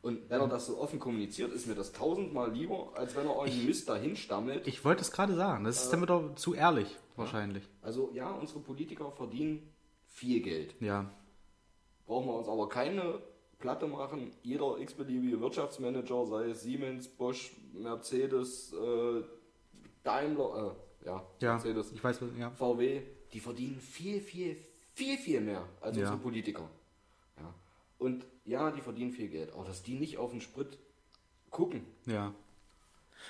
[0.00, 3.36] Und wenn er das so offen kommuniziert, ist mir das tausendmal lieber, als wenn er
[3.36, 4.66] euren Mist dahin stammelt.
[4.66, 5.64] Ich wollte es gerade sagen.
[5.64, 7.64] Das ist dann wieder zu ehrlich, wahrscheinlich.
[7.82, 9.72] Also ja, unsere Politiker verdienen
[10.06, 10.74] viel Geld.
[10.80, 11.10] Ja.
[12.06, 13.20] Brauchen wir uns aber keine
[13.58, 14.30] Platte machen.
[14.42, 19.22] Jeder x-beliebige Wirtschaftsmanager, sei es Siemens, Bosch, Mercedes, äh,
[20.04, 21.52] Daimler, äh, ja, Ja.
[21.54, 22.50] Mercedes, Ich weiß, ja.
[22.52, 24.56] VW, die verdienen viel, viel,
[24.94, 26.02] viel, viel mehr als Ja.
[26.04, 26.70] unsere Politiker.
[27.98, 28.06] Ja.
[28.06, 30.78] Und ja, die verdienen viel Geld, aber dass die nicht auf den Sprit
[31.50, 32.32] gucken, Ja.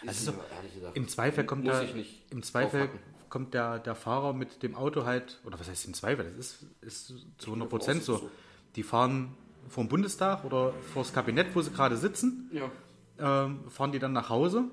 [0.02, 0.32] ist Also
[0.74, 3.00] gesagt, Im Zweifel kommt nicht im Zweifel aufhacken.
[3.28, 6.66] kommt der, der Fahrer mit dem Auto halt, oder was heißt im Zweifel, das ist,
[6.82, 7.06] ist
[7.38, 8.16] zu 100 davon Prozent so.
[8.18, 8.30] so.
[8.76, 9.34] Die fahren
[9.68, 12.70] vom Bundestag oder vors Kabinett, wo sie gerade sitzen, Ja.
[13.18, 14.64] ähm, fahren die dann nach Hause.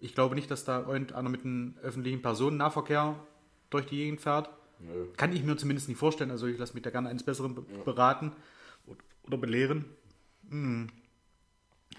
[0.00, 3.16] Ich glaube nicht, dass da irgendeiner mit einem öffentlichen Personennahverkehr
[3.70, 4.50] durch die Gegend fährt.
[4.80, 5.06] Nö.
[5.16, 6.30] Kann ich mir zumindest nicht vorstellen.
[6.30, 8.30] Also ich lasse mich da gerne eines Besseren be beraten
[9.28, 9.84] oder- belehren.
[10.50, 10.88] Hm.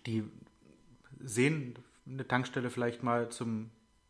[0.06, 0.24] Die
[1.20, 1.76] sehen
[2.08, 3.70] eine Tankstelle vielleicht mal zum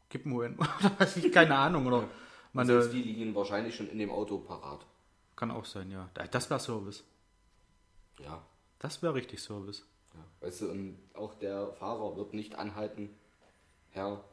[0.10, 1.86] Kippen holen oder weiß ich, keine Ahnung.
[1.88, 2.08] Oder
[2.54, 4.86] meine, selbst die liegen wahrscheinlich schon in dem Auto parat.
[5.36, 6.10] kann auch sein, ja.
[6.32, 7.04] Das wäre Service.
[8.20, 8.42] Ja.
[8.80, 9.86] Das wäre richtig Service.
[10.14, 10.20] ja.
[10.46, 13.10] Weißt du, und auch der Fahrer wird nicht anhalten,
[13.92, 14.24] Herr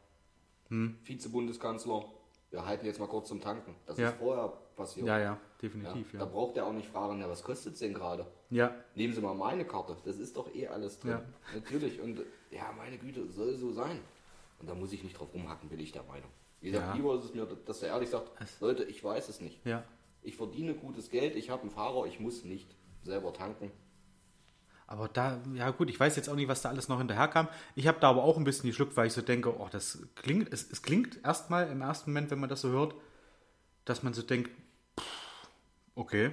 [0.68, 0.96] Hm.
[1.04, 2.04] Vizebundeskanzler,
[2.50, 3.74] wir halten jetzt mal kurz zum Tanken.
[3.86, 4.08] Das Ja.
[4.10, 5.06] ist vorher passiert.
[5.06, 6.24] Ja, ja, Ja, definitiv, Da ja.
[6.24, 8.26] braucht er auch nicht fragen, ja, was kostet es denn gerade?
[8.50, 11.10] Ja, Nehmen Sie mal meine Karte, das ist doch eh alles drin.
[11.10, 11.22] Ja.
[11.54, 13.98] Natürlich, und ja, meine Güte, soll so sein.
[14.60, 16.30] Und da muss ich nicht drauf rumhacken, bin ich der Meinung.
[16.60, 16.94] Wie gesagt, Ja.
[16.94, 18.30] lieber ist es mir, dass er ehrlich sagt,
[18.60, 19.64] Leute, ich weiß es nicht.
[19.66, 19.82] ja.
[20.22, 22.68] Ich verdiene gutes Geld, ich habe einen Fahrer, ich muss nicht
[23.04, 23.70] selber tanken.
[24.88, 27.48] Aber da, ja gut, ich weiß jetzt auch nicht, was da alles noch hinterher kam.
[27.76, 30.52] Ich habe da aber auch ein bisschen geschluckt, weil ich so denke, oh, das klingt,
[30.52, 32.94] es, es klingt erstmal im ersten Moment, wenn man das so hört,
[33.84, 34.50] dass man so denkt,
[34.98, 35.48] pff,
[35.96, 36.32] okay,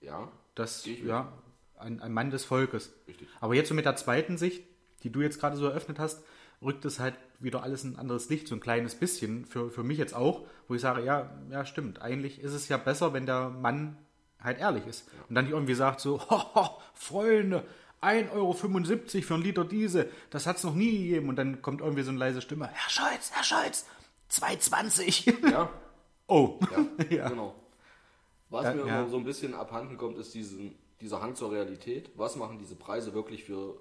[0.00, 1.32] Ja, das, ja,
[1.78, 2.92] ein, ein Mann des Volkes.
[3.06, 3.28] Richtig.
[3.40, 4.64] Aber jetzt so mit der zweiten Sicht,
[5.04, 6.24] die du jetzt gerade so eröffnet hast,
[6.62, 9.82] rückt es halt wieder alles in ein anderes Licht, so ein kleines bisschen, für, für
[9.84, 13.26] mich jetzt auch, wo ich sage, ja, ja, stimmt, eigentlich ist es ja besser, wenn
[13.26, 13.98] der Mann
[14.40, 15.08] halt ehrlich ist.
[15.28, 17.64] Und dann nicht irgendwie sagt so, Haha, Freunde,
[18.02, 21.28] 1,75 Euro für einen Liter Diesel, das hat es noch nie gegeben.
[21.28, 23.86] Und dann kommt irgendwie so eine leise Stimme, Herr Scholz, Herr Scholz,
[24.30, 25.50] 2,20.
[25.50, 25.68] ja,
[26.26, 27.28] oh, ja, Ja.
[27.28, 27.54] genau.
[28.48, 29.00] Was mir ja.
[29.00, 32.10] immer so ein bisschen abhanden kommt, ist diesen, dieser Hang zur Realität.
[32.16, 33.80] Was machen diese Preise wirklich für,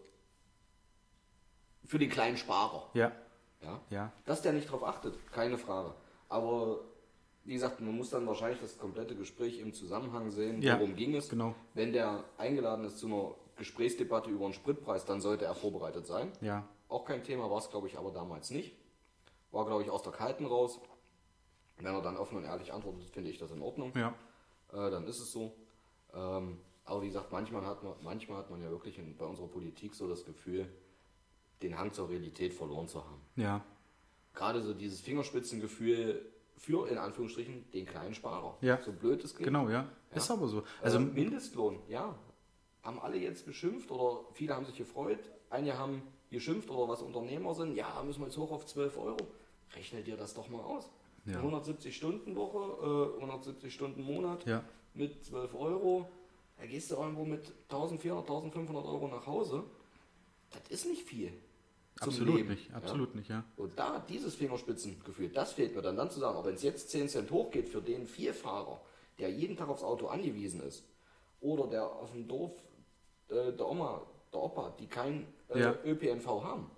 [1.86, 2.90] für den kleinen Sparer?
[2.94, 3.12] ja,
[3.62, 3.82] Ja?
[3.90, 5.94] ja, Dass der nicht drauf achtet, keine Frage.
[6.30, 6.80] Aber
[7.44, 11.16] wie gesagt, man muss dann wahrscheinlich das komplette Gespräch im Zusammenhang sehen, Ja, worum ging
[11.16, 11.30] es.
[11.30, 11.54] genau.
[11.76, 16.32] Wenn der eingeladen ist zu einer Gesprächsdebatte über einen Spritpreis, dann sollte er vorbereitet sein.
[16.42, 18.76] ja, Auch kein Thema war es, glaube ich, aber damals nicht.
[19.52, 20.80] War, glaube ich, aus der Kalten raus.
[21.78, 23.92] Wenn er dann offen und ehrlich antwortet, finde ich das in Ordnung.
[23.96, 24.14] ja,
[24.76, 25.56] Äh, dann ist es so.
[26.14, 29.48] Ähm, aber wie gesagt, manchmal hat man, manchmal hat man ja wirklich in, bei unserer
[29.48, 30.68] Politik so das Gefühl,
[31.62, 33.64] den Hang zur Realität verloren zu haben ja,
[34.34, 38.58] gerade so dieses Fingerspitzengefühl für, in Anführungsstrichen, den kleinen Sparer.
[38.62, 38.82] Ja.
[38.82, 39.48] So blöd es klingt.
[39.48, 39.90] genau, ja.
[40.14, 40.64] Ist aber so.
[40.82, 42.16] Also Also, Mindestlohn, ja.
[42.84, 45.20] Haben alle jetzt geschimpft oder viele haben sich gefreut.
[45.50, 47.76] Einige haben geschimpft oder was Unternehmer sind.
[47.76, 49.18] Ja, müssen wir jetzt hoch auf 12 Euro.
[49.76, 50.90] Rechne dir das doch mal aus.
[51.26, 51.38] Ja.
[51.38, 56.10] 170 Stunden Woche, äh, 170 Stunden Monat ja, mit 12 Euro.
[56.58, 59.64] Da gehst du irgendwo mit 1400, 1500 Euro nach Hause.
[60.52, 61.34] Das ist nicht viel.
[61.98, 62.76] zum absolut Leben, nicht, ja.
[62.76, 63.44] absolut nicht, ja.
[63.58, 66.90] Und da dieses Fingerspitzengefühl, das fehlt mir dann, dann zu sagen, aber wenn es jetzt
[66.92, 68.80] 10 Cent hochgeht für den Vierfahrer,
[69.20, 70.84] der jeden Tag aufs Auto angewiesen ist,
[71.42, 72.54] oder der auf dem Dorf
[73.30, 75.76] äh, der Oma, der Opa, die kein äh, Ja.
[75.84, 76.70] ÖPNV haben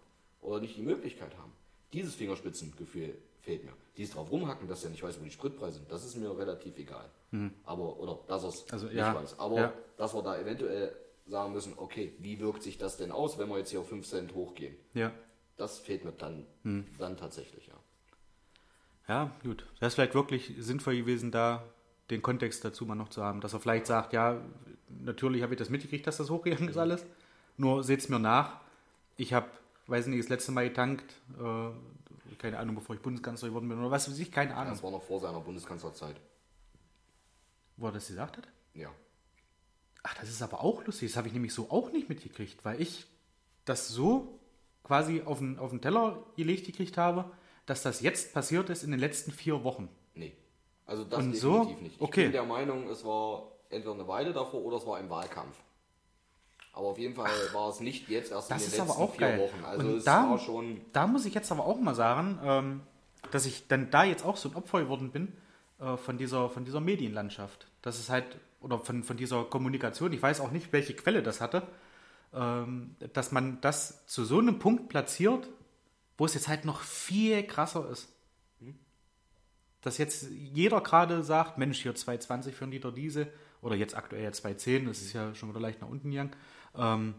[0.41, 1.51] oder nicht die Möglichkeit haben,
[1.93, 3.15] dieses Fingerspitzengefühl
[3.47, 3.71] fehlt mir.
[3.95, 6.77] Dieses drauf rumhacken, dass er nicht weiß, wo die Spritpreise sind, das ist mir relativ
[6.77, 7.10] egal.
[7.63, 8.71] Aber, oder dass er es Mhm.
[8.73, 9.39] Also, nicht ja, weiß.
[9.39, 9.73] Aber ja.
[9.97, 13.57] dass wir da eventuell sagen müssen, okay, wie wirkt sich das denn aus, wenn wir
[13.57, 14.75] jetzt hier auf 5 Cent hochgehen?
[14.93, 15.12] Ja,
[15.57, 16.86] Das fehlt mir dann, Hm.
[16.99, 17.73] dann tatsächlich, ja.
[19.07, 19.65] ja, gut.
[19.79, 21.63] Das ist vielleicht wirklich sinnvoll gewesen, da
[22.12, 24.39] den Kontext dazu mal noch zu haben, dass er vielleicht sagt, ja,
[25.03, 27.05] natürlich habe ich das mitgekriegt, dass das hochgegangen ist alles,
[27.57, 28.62] nur seht es mir nach.
[29.17, 29.47] Ich habe,
[29.88, 31.69] weiß nicht, das letzte Mal getankt, äh,
[32.39, 34.91] keine Ahnung, bevor ich Bundeskanzler geworden bin oder was weiß ich, keine Ahnung, Das war
[34.91, 36.15] noch vor seiner Bundeskanzlerzeit.
[37.78, 38.47] wo er das gesagt hat.
[38.73, 38.89] Ja.
[40.04, 41.10] Ach, das ist aber auch lustig.
[41.12, 43.06] Das habe ich nämlich so auch nicht mitgekriegt, weil ich
[43.65, 44.39] das so
[44.84, 47.30] quasi auf den, auf den Teller gelegt gekriegt habe,
[47.65, 49.89] dass das jetzt passiert ist in den letzten vier Wochen.
[50.15, 50.36] Nee.
[50.86, 51.63] Also das Und definitiv so?
[51.84, 51.95] nicht.
[51.97, 52.23] Ich Okay.
[52.23, 55.58] bin der Meinung, es war entweder eine Weile davor oder es war im Wahlkampf.
[56.77, 59.11] Aber auf jeden Fall war es nicht jetzt erst in den ist letzten aber auch
[59.11, 59.39] vier geil.
[59.39, 59.65] Wochen.
[59.65, 60.81] Also Und es da- war schon.
[60.93, 62.81] Da muss ich jetzt aber auch mal sagen, ähm,
[63.31, 65.33] dass ich dann da jetzt auch so ein Opfer geworden bin
[65.79, 67.67] äh, von, dieser, von dieser Medienlandschaft.
[67.81, 68.25] Das ist halt,
[68.61, 71.63] oder von, von dieser Kommunikation, ich weiß auch nicht, welche Quelle das hatte,
[72.33, 75.49] ähm, dass man das zu so einem Punkt platziert,
[76.17, 78.09] wo es jetzt halt noch viel krasser ist.
[79.81, 84.23] Dass jetzt jeder gerade sagt, Mensch, hier 2,20 für einen Liter Diesel oder jetzt aktuell
[84.23, 86.31] ja 2,10, das ist ja schon wieder leicht nach unten gegangen.
[86.77, 87.15] Ähm,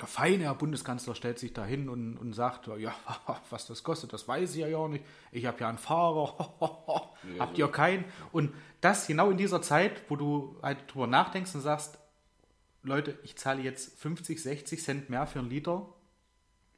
[0.00, 2.94] der feine Herr Bundeskanzler stellt sich da hin und, und sagt, ja,
[3.50, 5.04] was das kostet, das weiß ich ja ja nicht.
[5.30, 6.34] Ich habe ja einen Fahrer,
[7.38, 8.04] habt ihr keinen?
[8.32, 11.98] Und das genau in dieser Zeit, wo du halt drüber nachdenkst und sagst,
[12.82, 15.86] Leute, ich zahle jetzt 50, 60 Cent mehr für einen Liter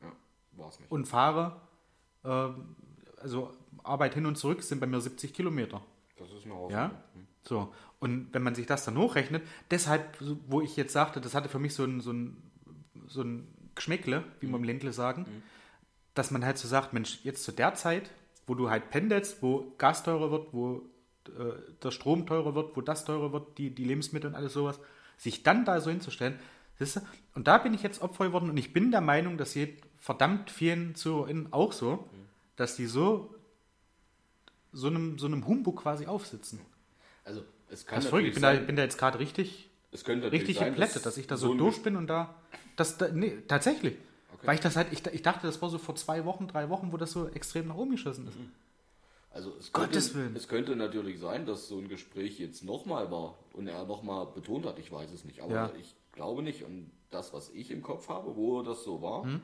[0.03, 0.13] Ja,
[0.53, 0.91] war's nicht.
[0.91, 1.61] und fahre,
[2.25, 2.77] ähm,
[3.21, 5.81] also Arbeit hin und zurück sind bei mir 70 Kilometer.
[6.19, 6.91] Das ist mir auch Ja?
[7.45, 7.73] So.
[7.99, 11.59] Und wenn man sich das dann hochrechnet, deshalb, wo ich jetzt sagte, das hatte für
[11.59, 12.37] mich so ein, so ein,
[13.07, 15.27] so ein Geschmäckle, wie wir im Ländle sagen,
[16.15, 18.11] dass man halt so sagt, Mensch, jetzt zu der Zeit,
[18.47, 20.83] wo du halt pendelst, wo Gas teurer wird, wo
[21.27, 24.79] äh, der Strom teurer wird, wo das teurer wird, die, die Lebensmittel und alles sowas,
[25.17, 26.39] sich dann da so hinzustellen,
[26.79, 27.01] siehst du?
[27.35, 30.51] und da bin ich jetzt Opfer geworden und ich bin der Meinung, dass je verdammt
[30.51, 32.09] vielen ZuhörerInnen auch so,
[32.57, 33.35] dass die so
[34.77, 36.61] so einem, so einem Humbug quasi aufsitzen.
[37.25, 40.59] Also, es kann Das natürlich Ich bin da, sein, bin da jetzt gerade richtig, richtig
[40.59, 42.35] sein, geplättet, dass ich da so doof bin und da.
[42.77, 43.95] Das, da nee, tatsächlich.
[44.35, 44.47] Okay.
[44.47, 46.93] Weil ich das halt, ich, ich dachte, das war so vor zwei Wochen, drei Wochen,
[46.93, 48.37] wo das so extrem nach oben geschossen ist.
[49.31, 50.37] Also es Gottes könnte, Willen.
[50.37, 54.65] es könnte natürlich sein, dass so ein Gespräch jetzt nochmal war und er nochmal betont
[54.67, 55.71] hat, ich weiß es nicht, aber Ja.
[55.79, 56.63] ich glaube nicht.
[56.65, 59.41] Und das, was ich im Kopf habe, wo das so war, Hm?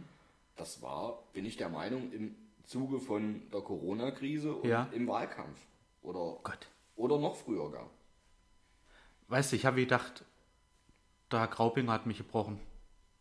[0.57, 4.89] das war, bin ich der Meinung, im Zuge von der Corona-Krise und Ja.
[4.93, 5.59] im Wahlkampf.
[6.03, 6.67] Oder, Gott.
[6.97, 7.91] oder noch früher gar.
[9.33, 10.27] Weißt du, ich habe gedacht,
[11.31, 12.61] der Herr Graubinger hat mich gebrochen.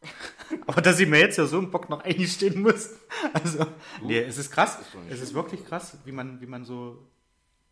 [0.67, 2.89] Aber dass ich mir jetzt ja so einen Bock noch einstehen muss.
[3.32, 3.65] Also,
[4.04, 4.78] nee, es ist krass.
[4.80, 7.08] ist Es ist wirklich krass, wie man, wie man so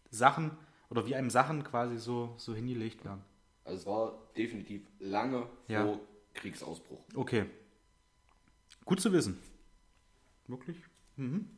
[0.10, 0.52] Sachen
[0.90, 3.22] oder wie einem Sachen quasi so, so hingelegt werden.
[3.66, 5.84] Also es war definitiv lange Ja.
[5.84, 6.00] vor
[6.34, 7.04] Kriegsausbruch.
[7.16, 7.46] Okay.
[8.86, 9.38] Gut zu wissen.
[10.48, 10.78] Wirklich?
[11.18, 11.50] Mhm.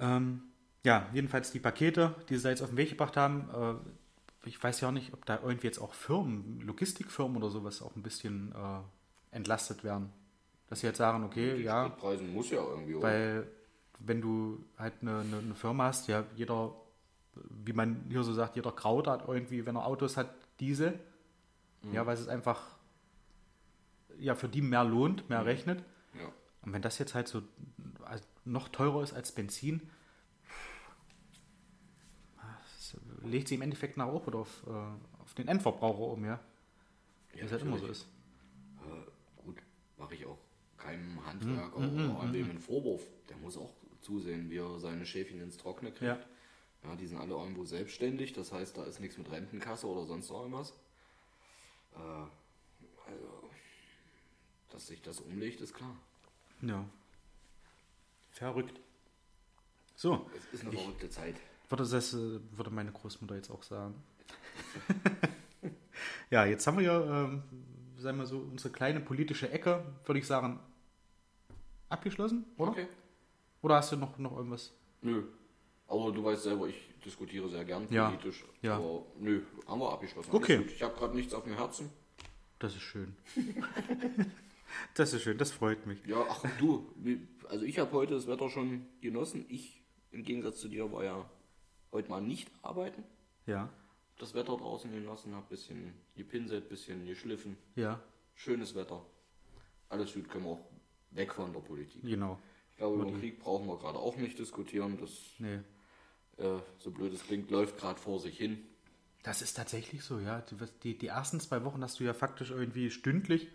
[0.00, 0.42] Ähm,
[0.84, 3.48] ja, jedenfalls die Pakete, die sie da jetzt auf den Weg gebracht haben.
[3.54, 3.90] Äh,
[4.44, 7.94] ich weiß ja auch nicht, ob da irgendwie jetzt auch Firmen, Logistikfirmen oder sowas auch
[7.96, 8.80] ein bisschen äh,
[9.36, 10.10] entlastet werden.
[10.68, 13.02] Dass sie jetzt sagen, okay, Die ja, Spritpreisen muss ja irgendwie auch.
[13.02, 13.46] weil
[13.98, 16.72] wenn du halt eine, eine, eine Firma hast, ja, jeder,
[17.34, 20.98] wie man hier so sagt, jeder Kraut hat irgendwie, wenn er Autos hat, Diesel.
[21.92, 22.62] Ja, weil es einfach
[24.18, 25.82] ja für die mehr lohnt, mehr rechnet.
[26.18, 26.26] Ja.
[26.62, 27.42] Und wenn das jetzt halt so
[28.04, 29.88] als- noch teurer ist als Benzin,
[32.36, 34.70] das legt sie im Endeffekt nach auch wieder auf, äh,
[35.22, 36.40] auf den Endverbraucher um, ja.
[37.32, 38.06] Wie es halt immer so ist.
[38.80, 39.58] Äh, gut,
[39.96, 40.38] mache ich auch
[40.76, 43.02] keinem Mhm, Handwerker oder an wem einen Vorwurf.
[43.28, 46.02] Der muss auch zusehen, wie er seine Schäfchen ins Trockene kriegt.
[46.02, 46.88] Ja.
[46.88, 46.96] Ja.
[46.96, 50.72] die sind alle irgendwo selbstständig, das heißt, da ist nichts mit Rentenkasse oder sonst irgendwas.
[51.94, 53.50] Äh, also,
[54.70, 55.94] dass sich das umlegt, ist klar.
[56.62, 56.84] Ja.
[58.30, 58.80] Verrückt.
[59.96, 61.36] So, Es ist eine verrückte Zeit.
[61.70, 63.94] Würde, das, äh, würde meine Großmutter jetzt auch sagen.
[66.30, 67.42] ja, jetzt haben wir ja, ähm,
[67.96, 70.60] sagen wir so, unsere kleine politische Ecke, würde ich sagen,
[71.88, 72.72] abgeschlossen, oder?
[72.72, 72.86] Okay.
[73.62, 74.72] Oder hast du noch, noch irgendwas?
[75.02, 75.24] Nö.
[75.86, 78.10] Aber du weißt selber, ich diskutiere sehr gern Ja.
[78.10, 78.44] politisch.
[78.62, 78.76] Ja.
[78.76, 80.30] Aber nö, haben wir abgeschlossen.
[80.32, 80.64] Okay.
[80.66, 81.90] Ich habe gerade nichts auf dem Herzen.
[82.58, 83.16] Das ist schön.
[84.94, 86.04] das ist schön, das freut mich.
[86.06, 86.86] Ja, ach du,
[87.48, 89.46] also ich habe heute das Wetter schon genossen.
[89.48, 91.28] Ich, im Gegensatz zu dir, war ja
[91.92, 93.02] heute mal nicht arbeiten.
[93.46, 93.68] Ja,
[94.18, 97.56] Das Wetter draußen genossen, habe bisschen gepinselt, bisschen geschliffen.
[97.74, 98.00] ja,
[98.34, 99.04] Schönes Wetter.
[99.90, 100.60] Alles gut, können wir auch
[101.10, 102.02] weg von der Politik.
[102.02, 102.38] genau.
[102.70, 104.96] Ich glaube, über den Krieg brauchen wir gerade auch nicht diskutieren.
[104.98, 105.58] Das, Nee.
[106.38, 108.62] äh, so blöd es klingt, läuft gerade vor sich hin.
[109.22, 110.42] Das ist tatsächlich so, ja.
[110.82, 113.48] Die, die, ersten zwei Wochen hast du ja faktisch irgendwie stündlich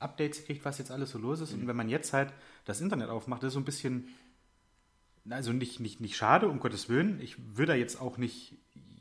[0.00, 1.52] Updates gekriegt, was jetzt alles so los ist.
[1.52, 2.32] Und wenn man jetzt halt
[2.64, 4.08] das Internet aufmacht, das ist so ein bisschen,
[5.28, 7.20] also nicht, nicht, nicht schade, um Gottes Willen.
[7.20, 8.54] Ich will da jetzt auch nicht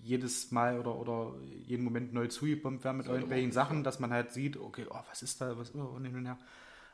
[0.03, 1.34] jedes Mal oder, oder
[1.65, 4.99] jeden Moment neu zugebombt werden mit man irgendwelchen Sachen, dass man halt sieht, okay, oh,
[5.10, 6.38] was ist da, was, oh, und hin und her.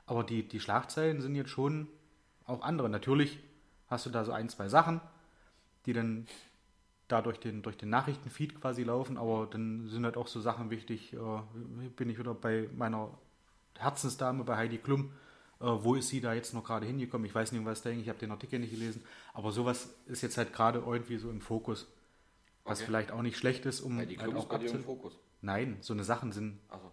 [0.05, 1.87] Aber die, die Schlagzeilen sind jetzt schon
[2.45, 2.89] auch andere.
[2.89, 3.39] Natürlich
[3.87, 5.01] hast du da so ein, zwei Sachen,
[5.85, 6.27] die dann
[7.07, 10.69] da durch den, durch den Nachrichtenfeed quasi laufen, aber dann sind halt auch so Sachen
[10.69, 11.17] wichtig, äh,
[11.95, 13.17] bin ich wieder bei meiner
[13.77, 15.11] Herzensdame, bei Heidi Klum,
[15.59, 17.25] wo ist sie da jetzt noch gerade hingekommen?
[17.25, 19.95] Ich weiß nicht, um was da hängt, ich habe den Artikel nicht gelesen, aber sowas
[20.05, 21.87] ist jetzt halt gerade irgendwie so im Fokus,
[22.63, 22.85] was Okay.
[22.85, 24.83] vielleicht auch nicht schlecht ist, um Weil die halt auch bei dir im.
[24.83, 25.17] Fokus.
[25.41, 26.91] Nein, so eine Sachen sind Also,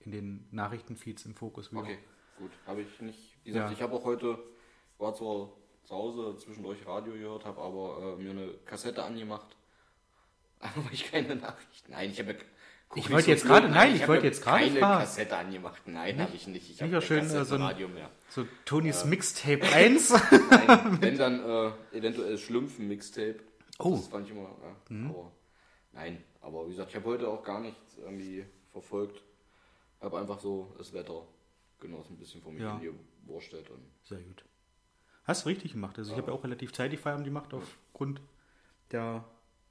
[0.00, 1.82] in den Nachrichtenfeeds im Fokus wieder.
[1.82, 1.98] okay,
[2.38, 2.50] gut.
[2.66, 3.36] Habe ich nicht.
[3.44, 3.76] Wie gesagt, Ja.
[3.76, 4.38] ich habe auch heute,
[4.98, 5.50] war zwar
[5.84, 9.56] zu Hause zwischendurch Radio gehört, habe aber äh, mir eine Kassette angemacht.
[10.60, 11.92] Weil ich keine Nachrichten.
[11.92, 12.38] Nein, ich habe ja.
[12.90, 15.00] Guck Ich wollte jetzt gerade- nein, ich hab wollte ja jetzt gerade keine fragen.
[15.00, 15.82] Kassette angemacht.
[15.86, 16.68] Nein, habe ich nicht.
[16.70, 18.10] Ich habe ja schön, äh, so ein- Radio mehr.
[18.28, 20.10] So Tonys Mixtape 1.
[20.50, 23.36] Nein, wenn dann äh, eventuell Schlümpfen-Mixtape.
[23.78, 23.92] Oh.
[23.96, 24.50] Das fand ich immer.
[24.90, 25.32] Ja, aber,
[25.92, 29.22] nein, aber wie gesagt, ich habe heute auch gar nichts irgendwie verfolgt.
[30.02, 31.26] Habe einfach so das Wetter
[31.80, 32.78] genossen, ein bisschen vor mich Ja.
[33.24, 33.70] gewurschtelt.
[33.70, 34.44] Und Sehr gut.
[35.24, 35.96] Hast du richtig gemacht.
[35.98, 38.20] Also ich habe ja auch relativ zeitig Feierabend gemacht aufgrund
[38.92, 39.24] der,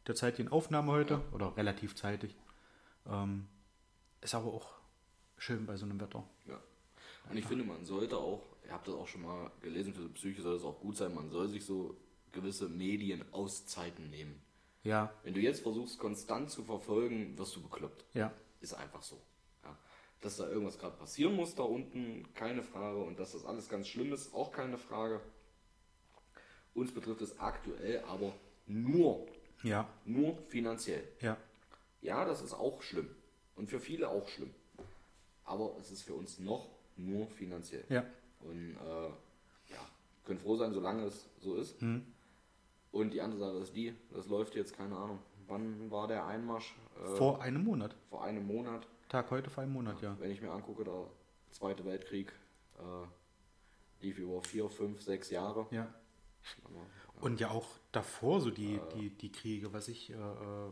[0.07, 1.21] der zeitigen Aufnahme heute.
[1.33, 2.35] Oder relativ zeitig.
[3.09, 3.47] Ähm,
[4.21, 4.71] ist aber auch
[5.37, 6.23] schön bei so einem Wetter.
[6.47, 6.59] Ja.
[7.29, 10.09] Und ich finde, man sollte auch, ihr habt das auch schon mal gelesen, für die
[10.13, 11.95] Psyche soll es auch gut sein, man soll sich so
[12.31, 14.41] gewisse Medienauszeiten nehmen.
[14.83, 18.05] Ja, Wenn du jetzt versuchst, konstant zu verfolgen, wirst du bekloppt.
[18.13, 18.31] ja.
[18.61, 19.21] Ist einfach so.
[19.63, 19.77] Ja.
[20.19, 22.97] Dass da irgendwas gerade passieren muss da unten, keine Frage.
[23.01, 25.21] Und dass das alles ganz schlimm ist, auch keine Frage.
[26.73, 28.33] Uns betrifft es aktuell aber
[28.67, 29.25] nur,
[29.63, 31.07] Ja, nur finanziell.
[31.21, 31.37] ja.
[32.01, 33.09] Ja, das ist auch schlimm.
[33.55, 34.53] Und für viele auch schlimm.
[35.43, 37.83] Aber es ist für uns noch nur finanziell.
[37.89, 38.05] Ja.
[38.41, 39.09] Und äh,
[39.73, 39.89] ja,
[40.25, 41.79] können froh sein, solange es so ist.
[41.81, 42.05] Hm.
[42.91, 45.19] Und die andere Sache ist die, das läuft jetzt, keine Ahnung.
[45.47, 46.75] Wann war der Einmarsch?
[47.03, 47.95] Äh, Vor einem Monat.
[48.09, 48.87] vor einem Monat.
[49.09, 50.15] Tag heute vor einem Monat, ja.
[50.19, 51.07] Wenn ich mir angucke, der
[51.51, 52.31] Zweite Weltkrieg
[52.77, 55.67] äh, lief über vier, fünf, sechs Jahre.
[55.71, 55.93] Ja.
[56.63, 60.71] Aber, Und ja auch davor so die, die, die Kriege, was ich äh, äh,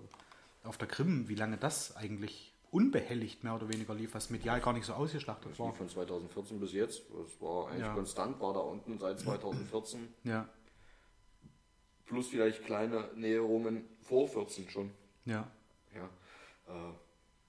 [0.68, 4.74] auf der Krim, wie lange das eigentlich unbehelligt mehr oder weniger lief, was medial gar
[4.74, 5.74] nicht so ausgeschlachtet das war.
[5.74, 7.04] von 2014 bis jetzt.
[7.10, 7.94] Das war eigentlich Ja.
[7.94, 10.08] konstant, war da unten seit 2014.
[10.24, 10.48] Ja,
[12.06, 14.92] Plus vielleicht kleine Näherungen vor 14 schon.
[15.26, 15.50] ja,
[15.94, 16.06] Ja.
[16.68, 16.94] Äh,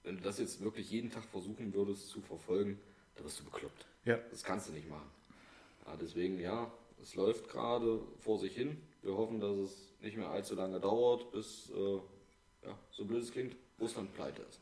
[0.04, 2.78] wenn du das jetzt wirklich jeden Tag versuchen würdest zu verfolgen,
[3.14, 3.86] dann wirst du bekloppt.
[4.04, 4.16] ja.
[4.30, 5.10] Das kannst du nicht machen.
[5.86, 6.70] Ja, deswegen, ja,
[7.02, 8.80] es läuft gerade vor sich hin.
[9.02, 11.98] Wir hoffen, dass es nicht mehr allzu lange dauert, bis, äh,
[12.64, 14.60] ja, so blöd es klingt, Russland pleite ist.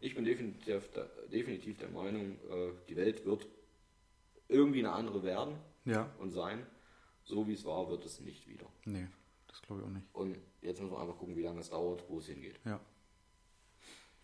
[0.00, 3.46] Ich bin definitiv der, definitiv der Meinung, äh, die Welt wird
[4.48, 6.66] irgendwie eine andere werden Ja, und sein.
[7.24, 8.64] So wie es war, wird es nicht wieder.
[8.86, 9.06] nee,
[9.46, 10.06] das glaube ich auch nicht.
[10.14, 12.58] Und jetzt müssen wir einfach gucken, wie lange es dauert, wo es hingeht.
[12.64, 12.80] Ja.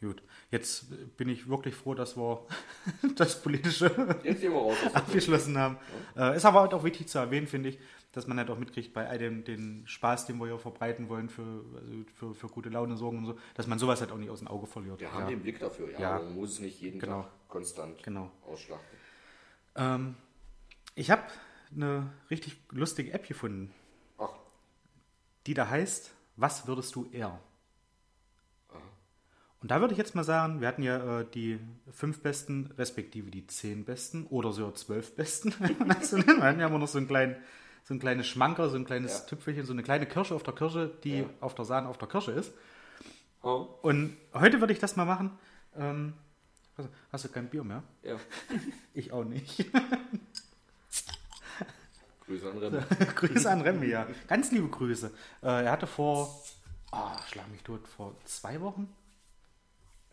[0.04, 2.46] Gut, jetzt bin ich wirklich froh, dass wir
[3.16, 3.90] das Politische
[4.22, 4.76] wir raus.
[4.76, 5.78] aus der abgeschlossen haben.
[6.16, 7.78] Äh, ist aber halt auch wichtig zu erwähnen, finde ich,
[8.12, 11.28] dass man halt auch mitkriegt bei all dem den Spaß, den wir hier verbreiten wollen,
[11.30, 14.30] für, also für, für gute Laune sorgen und so, dass man sowas halt auch nicht
[14.30, 15.00] aus den Augen verliert.
[15.00, 15.28] Wir haben ja.
[15.30, 16.18] den Blick dafür, ja, Ja.
[16.18, 17.22] man muss es nicht jeden Genau.
[17.22, 18.30] Tag konstant Genau.
[18.46, 18.98] ausschlachten.
[19.76, 20.14] Ähm,
[20.94, 21.22] ich habe
[21.74, 23.72] eine richtig lustige App gefunden,
[24.18, 24.30] Ach,
[25.46, 27.40] die da heißt, was würdest du eher?
[29.64, 31.58] Und da würde ich jetzt mal sagen, wir hatten ja äh, die
[31.90, 36.36] fünf besten, respektive die zehn besten oder so zwölf besten, wenn man das so nennt.
[36.36, 37.34] Wir hatten ja immer noch so einen kleinen,
[37.82, 39.24] so ein kleines Schmanker, so ein kleines Ja.
[39.24, 41.24] Tüpfelchen, so eine kleine Kirsche auf der Kirsche, die Ja.
[41.40, 42.52] auf der Sahne auf der Kirsche ist.
[43.42, 45.30] oh, Und heute würde ich das mal machen.
[45.78, 46.12] Ähm,
[47.10, 47.82] hast, du kein Bier mehr?
[48.02, 48.16] ja.
[48.92, 49.64] Ich auch nicht.
[52.26, 52.84] Grüße an Rennen.
[53.14, 54.06] Grüße an Remy, ja.
[54.28, 55.10] Ganz liebe Grüße.
[55.42, 56.42] Äh, er hatte vor,
[56.90, 58.92] ah, schlag mich tot, vor zwei Wochen?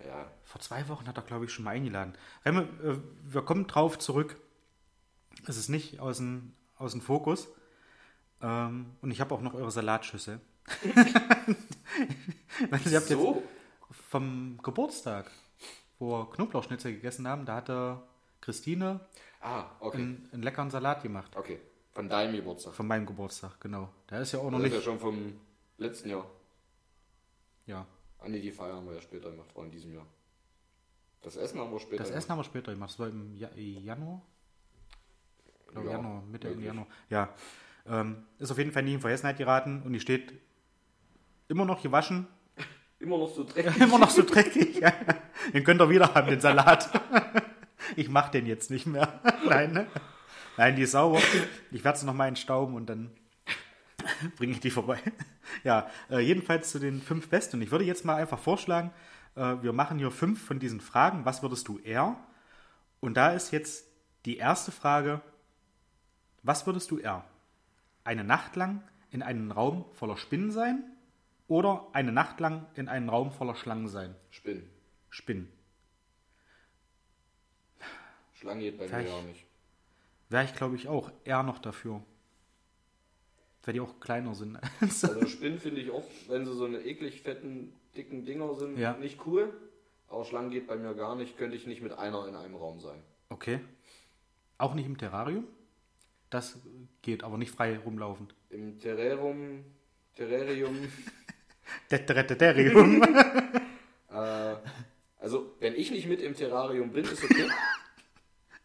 [0.05, 2.13] Ja, Vor zwei Wochen hat er, glaube ich, schon mal eingeladen.
[2.45, 4.37] Remme, äh, wir kommen drauf zurück.
[5.47, 7.47] Es ist nicht aus dem, aus dem Fokus.
[8.41, 10.39] Ähm, und ich habe auch noch eure Salatschüssel.
[12.59, 13.43] Ihr habt jetzt so.
[14.09, 15.31] vom Geburtstag,
[15.99, 18.01] wo wir Knoblauchschnitzel gegessen haben, da hatte
[18.41, 18.99] Christine
[19.41, 19.97] Ah, okay.
[19.97, 21.35] einen, einen leckeren Salat gemacht.
[21.35, 21.59] Okay.
[21.93, 22.73] Von deinem Geburtstag.
[22.73, 23.89] Von meinem Geburtstag, genau.
[24.09, 24.85] Der ist ja auch noch Das ist ja nicht.
[24.85, 25.33] schon vom
[25.77, 26.25] letzten Jahr.
[27.65, 27.85] Ja.
[28.21, 30.05] Ah, nee, die Feier haben wir ja später gemacht, war in diesem Jahr.
[31.21, 32.17] Das Essen haben wir später Das gemacht.
[32.23, 32.89] Essen haben wir später gemacht.
[32.91, 34.21] Das war im Ja- Januar?
[35.65, 36.67] Ich glaube Ja, Januar, Mitte im möglich.
[36.67, 36.87] Januar.
[37.09, 37.29] Ja.
[37.87, 40.33] Ähm, ist auf jeden Fall nie in Vergessenheit geraten und die steht
[41.47, 42.27] immer noch gewaschen.
[42.99, 43.75] Immer noch so dreckig.
[43.81, 44.79] immer noch so dreckig.
[45.53, 46.87] den könnt ihr wieder haben, den Salat.
[47.95, 49.19] ich mache den jetzt nicht mehr.
[49.47, 49.87] Nein, ne?
[50.55, 51.19] Nein, die ist sauber.
[51.71, 53.09] Ich werde sie nochmal entstauben und dann
[54.37, 54.99] bringe ich die vorbei.
[55.63, 57.57] Ja, äh, jedenfalls zu den fünf Besten.
[57.57, 58.91] Und ich würde jetzt mal einfach vorschlagen,
[59.35, 61.25] äh, wir machen hier fünf von diesen Fragen.
[61.25, 62.17] Was würdest du eher?
[62.99, 63.85] Und da ist jetzt
[64.25, 65.21] die erste Frage,
[66.43, 67.25] was würdest du eher?
[68.03, 70.83] Eine Nacht lang in einem Raum voller Spinnen sein
[71.47, 74.15] oder eine Nacht lang in einem Raum voller Schlangen sein?
[74.29, 74.69] Spinnen.
[75.09, 75.51] Spinnen.
[78.33, 79.45] Schlange geht bei mir Vielleicht- ja nicht.
[80.29, 82.01] Wäre ich, glaube ich, auch eher noch dafür.
[83.63, 84.57] Weil die auch kleiner sind.
[84.81, 88.93] Also Spinnen finde ich oft, wenn sie so eine eklig fetten, dicken Dinger sind, Ja.
[88.97, 89.53] nicht cool.
[90.07, 92.79] Aber Schlangen geht bei mir gar nicht, könnte ich nicht mit einer in einem Raum
[92.79, 93.01] sein.
[93.29, 93.59] okay.
[94.57, 95.45] Auch nicht im Terrarium?
[96.29, 96.59] Das
[97.01, 98.35] geht, aber nicht frei rumlaufend.
[98.51, 99.65] Im Terrarium,
[100.15, 100.77] Terrarium
[101.89, 103.01] Terrarium.
[104.13, 104.55] Äh,
[105.19, 107.47] also, wenn ich nicht mit im Terrarium bin, ist okay.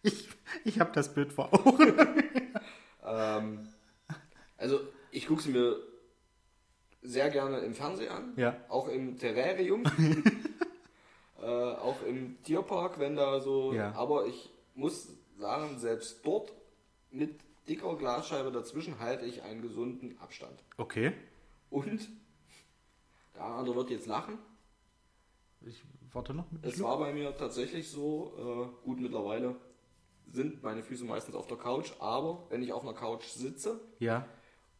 [0.02, 0.28] Ich,
[0.64, 1.94] ich habe das Bild vor Augen.
[3.06, 3.68] ähm,
[4.56, 4.80] also,
[5.10, 5.76] ich gucke sie mir
[7.02, 8.32] sehr gerne im Fernsehen an.
[8.36, 8.56] Ja.
[8.68, 9.84] Auch im Terrarium.
[11.40, 13.72] äh, auch im Tierpark, wenn da so.
[13.72, 13.92] Ja.
[13.94, 16.52] Aber ich muss sagen, selbst dort
[17.10, 20.62] mit dicker Glasscheibe dazwischen halte ich einen gesunden Abstand.
[20.76, 21.12] Okay.
[21.70, 22.08] Und
[23.34, 24.38] der andere wird jetzt lachen.
[25.64, 25.82] Ich
[26.12, 29.56] warte noch mit Es war bei mir tatsächlich so, äh, gut mittlerweile
[30.32, 34.26] sind meine Füße meistens auf der Couch, aber wenn ich auf einer Couch sitze Ja.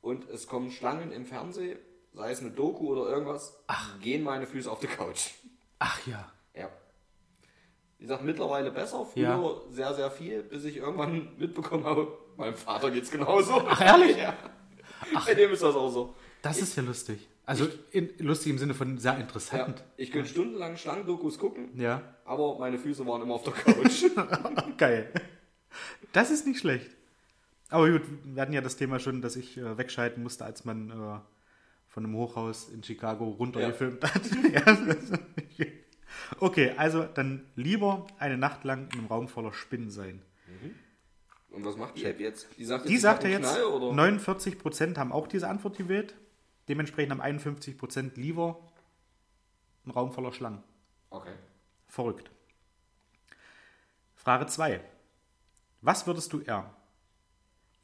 [0.01, 1.79] Und es kommen Schlangen im Fernsehen,
[2.13, 3.59] sei es eine Doku oder irgendwas,
[4.01, 5.31] gehen meine Füße auf die Couch.
[5.79, 6.31] Ach ja.
[6.55, 6.69] Ja.
[7.99, 9.53] Wie gesagt, mittlerweile besser, früher Ja.
[9.71, 13.63] sehr, sehr viel, bis ich irgendwann mitbekommen habe, meinem Vater geht's genauso.
[13.67, 14.17] Ach, ehrlich?
[14.17, 14.35] Ja.
[15.27, 16.15] Bei dem ist das auch so.
[16.43, 17.27] Das ist ja lustig.
[17.45, 19.19] Also in, lustig im Sinne von sehr Ja.
[19.19, 19.85] interessant.
[19.97, 22.03] Ich könnte stundenlang Schlangendokus gucken, Ja.
[22.25, 24.05] aber meine Füße waren immer auf der Couch.
[24.79, 25.13] Geil.
[26.13, 26.91] Das ist nicht schlecht.
[27.69, 30.91] Aber gut, wir hatten ja das Thema schon, dass ich äh, wegschalten musste, als man
[30.91, 31.19] äh,
[31.89, 34.23] von einem Hochhaus in Chicago runtergefilmt hat.
[34.53, 34.73] ja,
[35.59, 35.73] nicht-
[36.41, 40.23] okay, also dann lieber eine Nacht lang in einem Raum voller Spinnen sein.
[41.51, 42.47] Und was macht die App jetzt?
[42.59, 43.87] Die sagt Die sagt ja jetzt, Knall, oder?
[44.03, 46.15] 49% haben auch diese Antwort gewählt.
[46.69, 48.61] Dementsprechend haben 51% lieber
[49.85, 50.63] einen Raum voller Schlangen.
[51.11, 51.33] Okay.
[51.89, 52.31] Verrückt.
[54.17, 54.81] Frage 2.
[55.81, 56.75] Was würdest du eher?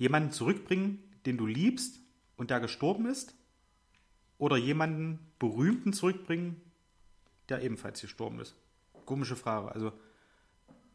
[0.03, 2.00] Jemanden zurückbringen, den du liebst
[2.34, 3.36] und der gestorben ist?
[4.36, 6.61] Oder jemanden berühmten zurückbringen,
[7.48, 8.57] der ebenfalls gestorben ist?
[9.07, 9.70] Komische Frage.
[9.70, 9.92] Also,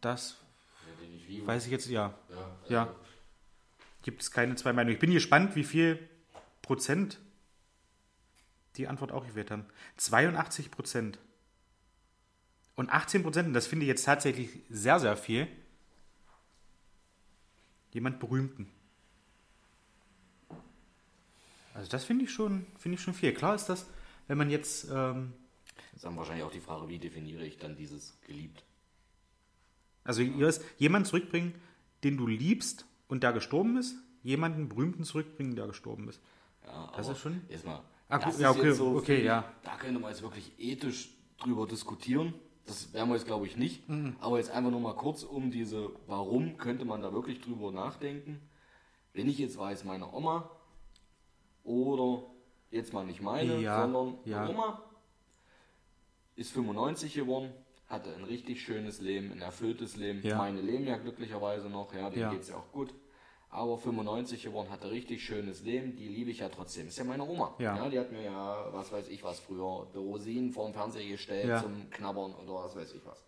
[0.01, 0.41] das
[1.29, 1.47] liebe.
[1.47, 2.13] weiß ich jetzt, ja.
[2.29, 2.57] Ja.
[2.67, 2.95] Ja.
[4.03, 4.95] Gibt es keine zwei Meinungen.
[4.95, 6.05] Ich bin gespannt, wie viel
[6.61, 7.17] Prozent
[8.75, 9.65] die Antwort auch gewählt haben.
[9.95, 11.17] 82 Prozent.
[12.75, 15.47] Und 18 Prozent, und das finde ich jetzt tatsächlich sehr, sehr viel,
[17.93, 18.69] jemand Berühmten.
[21.77, 23.33] Also das finde ich schon, finde ich schon viel.
[23.33, 23.85] Klar ist das,
[24.27, 25.33] wenn man jetzt, ähm,
[25.75, 28.63] Das ist dann wahrscheinlich auch die Frage, wie definiere ich dann dieses geliebt?
[30.03, 31.53] also hier ist jemand zurückbringen,
[32.03, 36.21] den du liebst und der gestorben ist, jemanden Berühmten zurückbringen, der gestorben ist.
[36.65, 37.81] Ja, Das ist schon- Erstmal.
[38.09, 39.43] Ah, das ja, ist okay, jetzt so, okay, ich, ja.
[39.63, 41.09] Da könnte man jetzt wirklich ethisch
[41.39, 42.33] drüber diskutieren.
[42.65, 43.87] Das werden wir jetzt, glaube ich, nicht.
[43.89, 44.15] Mhm.
[44.21, 48.39] Aber jetzt einfach nur mal kurz um diese, warum könnte man da wirklich drüber nachdenken?
[49.13, 50.49] Wenn ich jetzt weiß, meine Oma
[51.67, 52.23] oder
[52.71, 54.47] jetzt mal nicht meine, Ja, sondern ja.
[54.49, 54.81] Oma
[56.35, 57.51] ist 95 geworden,
[57.87, 60.21] hatte ein richtig schönes Leben, ein erfülltes Leben.
[60.23, 60.37] Ja.
[60.37, 62.29] Meine leben ja glücklicherweise noch, ja, denen Ja.
[62.31, 62.93] geht's ja auch gut.
[63.49, 66.87] Aber 95 geworden, hatte richtig schönes Leben, die liebe ich ja trotzdem.
[66.87, 67.55] Ist ja meine Oma.
[67.59, 67.87] Ja.
[67.89, 71.61] die hat mir ja, was weiß ich was früher, Rosinen vor dem Fernseher gestellt Ja.
[71.61, 73.23] zum Knabbern oder was weiß ich was.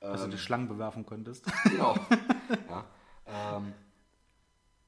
[0.00, 1.46] dass du die Schlangen bewerfen konntest.
[1.70, 1.94] Genau.
[2.68, 2.84] ja.
[3.26, 3.72] ähm,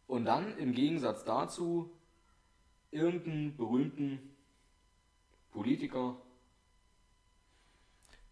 [0.07, 1.90] und dann im Gegensatz dazu
[2.91, 4.37] irgendeinen berühmten
[5.53, 6.16] Politiker,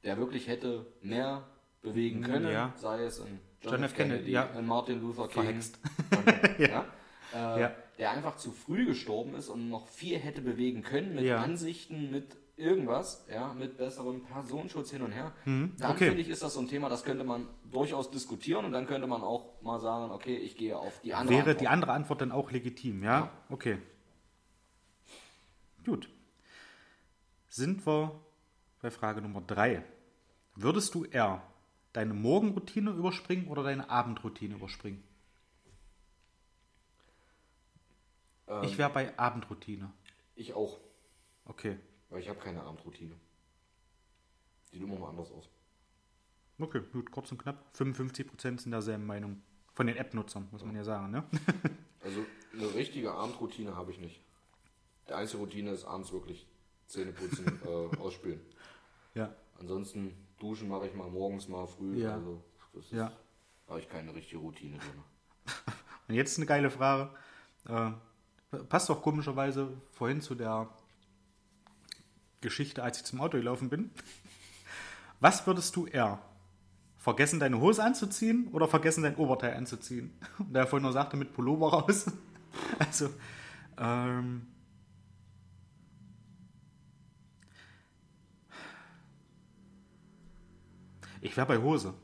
[0.03, 1.47] der wirklich hätte mehr
[1.83, 2.73] bewegen können, ja.
[2.77, 3.95] sei es ein John F.
[3.95, 4.51] Kennedy, ja.
[4.51, 5.79] ein Martin Luther King, Verhext.
[6.59, 6.85] ja.
[7.33, 11.31] Äh, der einfach zu früh gestorben ist und noch viel hätte bewegen können mit.
[11.31, 15.33] Ansichten, mit irgendwas, ja, mit besserem Personenschutz hin und her.
[15.45, 15.73] Dann Mhm.
[15.83, 16.07] okay.
[16.07, 19.07] finde ich, ist das so ein Thema, das könnte man durchaus diskutieren und dann könnte
[19.07, 21.61] man auch mal sagen, okay, ich gehe auf die andere Wäre Antwort.
[21.61, 23.11] die andere Antwort dann auch legitim, ja?
[23.11, 23.31] Ja.
[23.49, 23.79] Okay.
[25.85, 26.09] Gut.
[27.49, 28.21] Sind wir
[28.81, 29.85] bei Frage Nummer drei.
[30.55, 31.43] Würdest du eher
[31.93, 35.03] deine Morgenroutine überspringen oder deine Abendroutine überspringen?
[38.49, 39.93] Ähm, Ich wäre bei Abendroutine.
[40.37, 40.81] ich auch,
[41.45, 41.79] Okay.
[42.11, 43.15] weil ich habe keine Abendroutine.
[44.71, 45.49] Sieht immer mal anders aus.
[46.59, 47.65] Okay, gut, kurz und knapp.
[47.77, 49.43] 55% sind derselben Meinung.
[49.75, 51.25] Von den App-Nutzern, muss man ja sagen, ne?
[52.01, 54.21] Also eine richtige Abendroutine habe ich nicht.
[55.09, 56.47] Die einzige Routine ist abends wirklich
[56.87, 58.41] Zähne putzen, äh, ausspülen.
[59.15, 59.35] ja.
[59.59, 61.97] Ansonsten duschen mache ich mal morgens mal früh.
[62.03, 62.15] Ja.
[62.15, 62.43] Also
[62.73, 63.13] das ist, Ja.
[63.69, 65.05] habe ich keine richtige Routine drin.
[66.09, 67.11] Und jetzt eine geile Frage.
[67.69, 67.93] Äh,
[68.69, 70.69] passt auch komischerweise vorhin zu der
[72.41, 73.91] Geschichte, als ich zum Auto gelaufen bin.
[75.21, 76.21] Was würdest du eher?
[76.99, 80.19] Vergessen, deine Hose anzuziehen oder vergessen, dein Oberteil anzuziehen?
[80.39, 82.07] Und der vorhin nur sagte, mit Pullover raus.
[82.79, 83.09] Also,
[83.79, 84.47] ähm,
[91.25, 91.95] ich wäre bei Hose.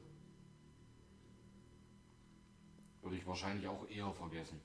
[3.03, 4.61] Würde ich wahrscheinlich auch eher vergessen.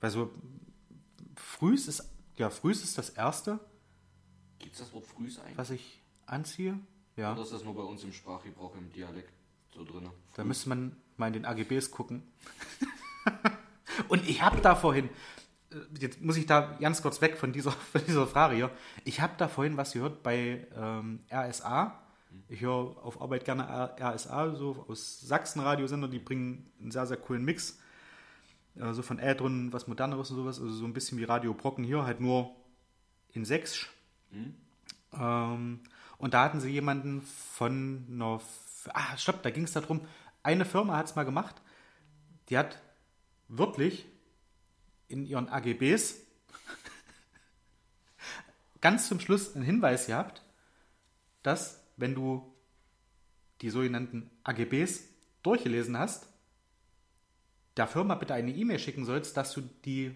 [0.00, 0.30] Weil so
[1.36, 3.58] früh ist Ja, frühs ist das erste,
[4.58, 5.58] Gibt es das Wort Frühs eigentlich?
[5.58, 6.78] was ich anziehe.
[7.16, 7.32] Ja.
[7.32, 9.32] Oder ist das nur bei uns im Sprachgebrauch, im Dialekt
[9.74, 10.08] so drin?
[10.34, 12.22] Da müsste man mal in den AGBs gucken.
[14.08, 15.08] Und ich habe da vorhin,
[15.98, 18.70] jetzt muss ich da ganz kurz weg von dieser, von dieser Frage hier.
[19.04, 22.00] Ich habe da vorhin was gehört bei ähm, RSA.
[22.48, 27.44] Ich höre auf Arbeit gerne RSA, so aus Sachsen-Radiosender, die bringen einen sehr, sehr coolen
[27.44, 27.78] Mix.
[28.76, 30.60] Äh, so von Ädron, was Moderneres und sowas.
[30.60, 32.54] Also so ein bisschen wie Radio Brocken hier, halt nur
[33.32, 33.92] in Sächsisch.
[35.12, 35.80] Ähm,
[36.18, 38.40] und da hatten sie jemanden von einer.
[38.92, 40.02] Ah, stopp, da ging es darum,
[40.42, 41.62] eine Firma hat es mal gemacht,
[42.50, 42.82] die hat
[43.48, 44.06] wirklich
[45.14, 46.16] in ihren AGBs
[48.80, 50.42] ganz zum Schluss einen Hinweis gehabt,
[51.42, 52.52] dass, wenn du
[53.60, 55.04] die sogenannten AGBs
[55.42, 56.26] durchgelesen hast,
[57.76, 60.14] der Firma bitte eine E-Mail schicken sollst, dass du die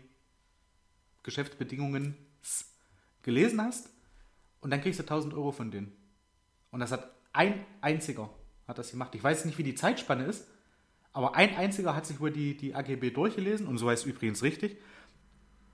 [1.22, 2.16] Geschäftsbedingungen
[3.22, 3.90] gelesen hast
[4.60, 5.96] und dann kriegst du 1000 Euro von denen.
[6.70, 8.30] Und das hat ein einziger
[8.66, 9.14] hat das gemacht.
[9.14, 10.46] Ich weiß nicht, wie die Zeitspanne ist,
[11.12, 14.42] aber ein einziger hat sich wohl die, die AGB durchgelesen und so heißt es übrigens
[14.42, 14.76] richtig.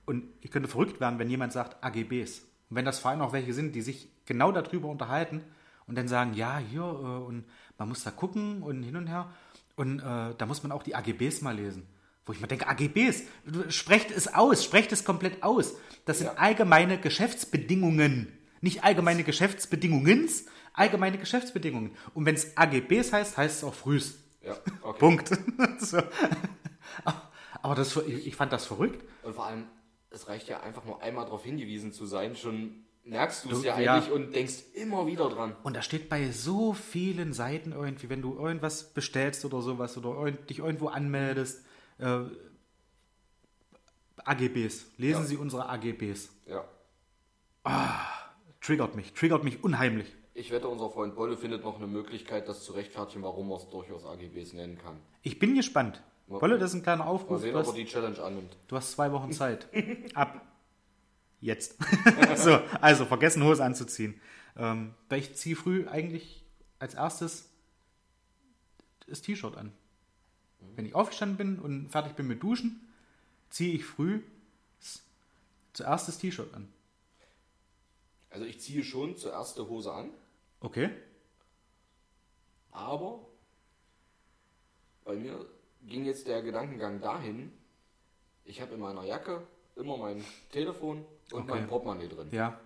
[0.06, 2.40] Und ich könnte verrückt werden, wenn jemand sagt AGBs.
[2.70, 5.42] Und wenn das vor allem auch welche sind, die sich genau darüber unterhalten
[5.86, 7.44] und dann sagen, ja, hier, äh, und
[7.78, 9.30] man muss da gucken und hin und her.
[9.76, 11.86] Und äh, da muss man auch die AGBs mal lesen.
[12.26, 13.24] Wo ich mir denke, AGBs,
[13.68, 15.74] sprecht es aus, sprecht es komplett aus.
[16.06, 16.34] Das sind Ja.
[16.34, 18.32] allgemeine Geschäftsbedingungen.
[18.62, 21.90] Nicht allgemeine Geschäftsbedingungens, allgemeine Geschäftsbedingungen.
[22.14, 24.23] Und wenn es AGBs heißt, heißt es auch frühs.
[24.44, 24.98] Ja, okay.
[24.98, 25.28] Punkt.
[25.78, 25.98] so.
[27.62, 29.02] Aber das, ich ich fand das verrückt.
[29.22, 29.64] Und vor allem,
[30.10, 33.78] es reicht ja einfach nur einmal darauf hingewiesen zu sein, schon merkst du es ja
[33.78, 33.94] ja.
[33.94, 35.54] eigentlich und denkst immer wieder dran.
[35.62, 40.30] Und da steht bei so vielen Seiten irgendwie, wenn du irgendwas bestellst oder sowas oder
[40.30, 41.64] dich irgendwo anmeldest,
[41.98, 42.20] äh,
[44.24, 44.86] AGBs.
[44.96, 45.26] Lesen Ja.
[45.26, 46.30] Sie unsere AGBs.
[46.46, 46.64] Ja.
[48.60, 50.14] Triggert mich, triggert mich unheimlich.
[50.36, 53.68] Ich wette, unser Freund Bolle findet noch eine Möglichkeit, das zu rechtfertigen, warum man es
[53.70, 54.96] durchaus AGBs nennen kann.
[55.22, 56.02] Ich bin gespannt.
[56.26, 57.40] Mal- Wolle, das ist ein kleiner Mal Aufruf.
[57.40, 58.56] sehen, Du ob er hast, die Challenge annimmt.
[58.66, 59.68] du hast zwei Wochen Zeit.
[60.14, 60.40] Ab.
[61.40, 61.76] Jetzt.
[62.36, 64.20] so, also vergessen Hose anzuziehen.
[64.56, 66.44] Ähm, weil ich ziehe früh eigentlich
[66.78, 67.48] als erstes
[69.06, 69.72] das T-Shirt an.
[70.76, 72.80] Wenn ich aufgestanden bin und fertig bin mit Duschen,
[73.50, 74.20] ziehe ich früh
[75.74, 76.68] zuerst das T-Shirt an.
[78.30, 80.10] Also ich ziehe schon zuerst die Hose an,
[80.64, 80.90] Okay?
[82.72, 83.20] aber
[85.04, 85.44] bei mir
[85.86, 87.52] ging jetzt der Gedankengang dahin,
[88.44, 89.42] ich habe in meiner Jacke
[89.76, 91.50] immer mein Telefon und Okay.
[91.50, 92.28] mein Portemonnaie drin.
[92.32, 92.58] Ja.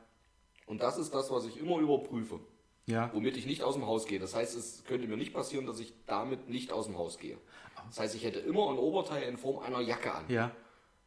[0.66, 2.38] Und das ist das, was ich immer überprüfe,
[2.86, 3.10] Ja.
[3.12, 4.18] womit ich nicht aus dem Haus gehe.
[4.20, 7.36] Das heißt, es könnte mir nicht passieren, dass ich damit nicht aus dem Haus gehe.
[7.88, 10.24] Das heißt, ich hätte immer ein Oberteil in Form einer Jacke an.
[10.28, 10.50] Ja.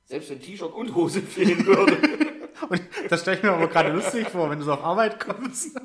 [0.06, 1.98] Selbst wenn T-Shirt und Hose fehlen würde.
[2.70, 2.80] Und
[3.10, 5.76] das stelle ich mir aber gerade lustig vor, wenn du so auf Arbeit kommst.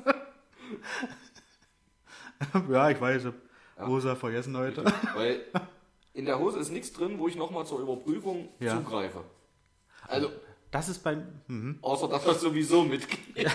[2.69, 4.83] ja, ich weiß, ich habe Rosa vergessen heute.
[5.15, 5.41] Weil
[6.13, 8.75] in der Hose ist nichts drin, wo ich nochmal zur Überprüfung Ja.
[8.77, 9.23] zugreife.
[10.07, 10.29] Also,
[10.71, 11.23] Das ist beim.
[11.47, 11.79] Mhm.
[11.81, 13.47] außer dass das sowieso mitgeht,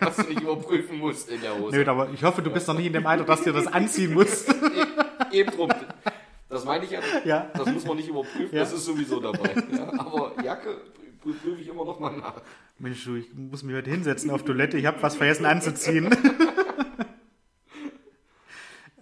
[0.00, 1.76] was du nicht überprüfen musst in der Hose.
[1.76, 4.12] Nö, aber ich hoffe, du bist noch nicht in dem Alter, dass du das anziehen
[4.14, 4.52] musst.
[5.32, 5.70] Eben drum.
[6.48, 7.00] Das meine ich ja.
[7.24, 7.50] Ja.
[7.54, 8.60] Das muss man nicht überprüfen, Ja.
[8.60, 9.54] das ist sowieso dabei.
[9.72, 10.70] Ja, aber Jacke
[11.24, 12.40] prü- prüfe ich immer noch mal nach.
[12.78, 14.78] Mensch, du, ich muss mich heute hinsetzen auf Toilette.
[14.78, 16.08] Ich habe was vergessen anzuziehen.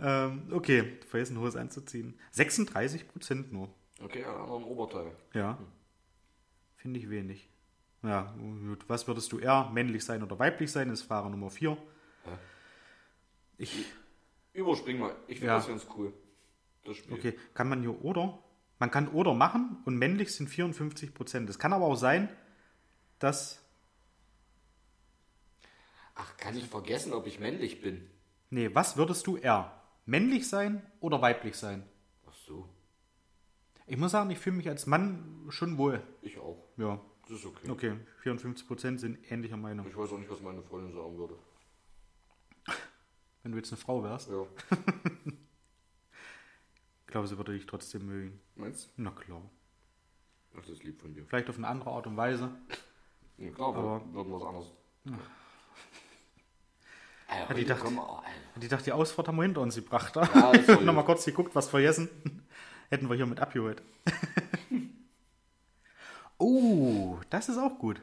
[0.05, 2.19] Ähm, okay, vergessen Hose anzuziehen.
[2.33, 3.71] 36 Prozent nur.
[4.03, 5.13] Okay, noch ein Oberteil.
[5.33, 5.59] Ja.
[6.77, 7.49] Finde ich wenig.
[8.03, 8.85] Ja, gut.
[8.89, 10.91] Was würdest du eher männlich sein oder weiblich sein?
[10.91, 11.77] Ist Fahrer Nummer 4.
[13.57, 13.87] Ich,
[14.53, 15.15] Überspring mal.
[15.27, 15.57] Ich finde Ja.
[15.57, 16.13] das ganz cool.
[16.85, 17.15] Das Spiel.
[17.17, 18.39] okay, kann man hier oder?
[18.79, 21.49] Man kann oder machen und männlich sind 54 Prozent.
[21.49, 22.29] Es kann aber auch sein,
[23.21, 23.63] dass.
[26.15, 28.07] Ach, kann ich vergessen, ob ich männlich bin?
[28.51, 29.73] Nee, was würdest du eher?
[30.07, 31.89] Männlich sein oder weiblich sein?
[32.29, 32.69] Ach so,
[33.87, 36.03] Ich muss sagen, ich fühle mich als Mann schon wohl.
[36.23, 36.63] ich auch.
[36.77, 37.71] Ja, Das ist okay.
[37.71, 37.97] okay.
[38.19, 39.87] 54 Prozent sind ähnlicher Meinung.
[39.89, 41.39] Ich weiß auch nicht, was meine Freundin sagen würde.
[43.43, 44.47] Wenn du jetzt eine Frau wärst, Ja.
[47.01, 48.41] ich glaube, sie würde dich trotzdem mögen.
[48.57, 49.41] Meinst Na klar.
[49.41, 49.51] du?
[50.59, 51.25] Ach, das ist lieb von dir.
[51.27, 52.51] Vielleicht auf eine andere Art und Weise.
[53.39, 54.73] Ja, klar, Aber- wir würden was anderes.
[55.05, 55.13] die
[57.29, 58.61] Alter, heute dachte- kommen wir- oh, Alter.
[58.61, 60.15] Die dachte, die Ausfahrt haben wir hinter uns gebracht.
[60.17, 60.53] Ja,
[60.83, 62.09] Nochmal kurz geguckt, was vergessen.
[62.91, 63.83] Hätten wir hier mit abgeholt.
[66.39, 68.01] oh, das ist auch gut.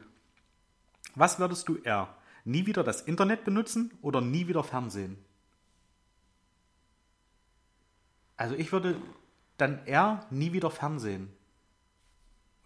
[1.14, 2.14] Was würdest du eher?
[2.44, 5.16] Nie wieder das Internet benutzen oder nie wieder Fernsehen?
[8.36, 8.96] Also ich würde
[9.58, 11.32] dann eher nie wieder Fernsehen.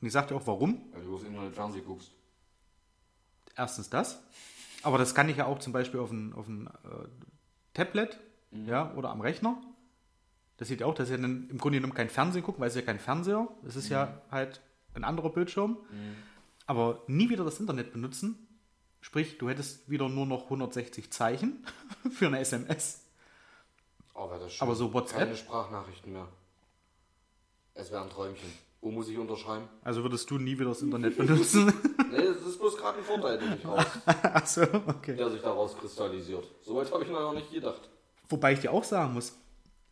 [0.01, 0.81] Und ich sagte auch, warum?
[0.93, 2.11] Weil du das Internet Fernsehen guckst.
[3.57, 4.19] Erstens das.
[4.87, 7.09] Aber das kann ich ja auch zum Beispiel auf ein, auf ein äh,
[7.75, 8.21] Tablet
[8.53, 9.61] ja, oder am Rechner.
[10.59, 12.77] Das sieht ja auch, dass ich dann im Grunde genommen kein Fernsehen gucken, weil es
[12.77, 13.49] ja kein Fernseher.
[13.67, 14.61] Es ist ja halt
[14.95, 15.79] ein anderer Bildschirm.
[16.67, 18.47] Aber nie wieder das Internet benutzen.
[19.01, 21.67] Sprich, du hättest wieder nur noch 160 Zeichen
[22.13, 23.05] für eine SMS.
[24.15, 24.63] Oh, wäre das schön.
[24.63, 25.19] Aber so WhatsApp?
[25.19, 26.29] Keine Sprachnachrichten mehr.
[27.75, 28.53] Es wäre ein Träumchen.
[28.81, 29.69] Wo muss ich unterschreiben?
[29.83, 31.73] Also würdest du nie wieder das Internet benutzen?
[32.11, 33.85] Nee, das ist bloß gerade ein Vorteil, den ich raus,
[34.23, 35.17] Achso, okay.
[35.17, 36.47] der sich daraus kristallisiert.
[36.63, 37.89] Soweit habe ich noch nicht gedacht.
[38.29, 39.37] Wobei ich dir auch sagen muss,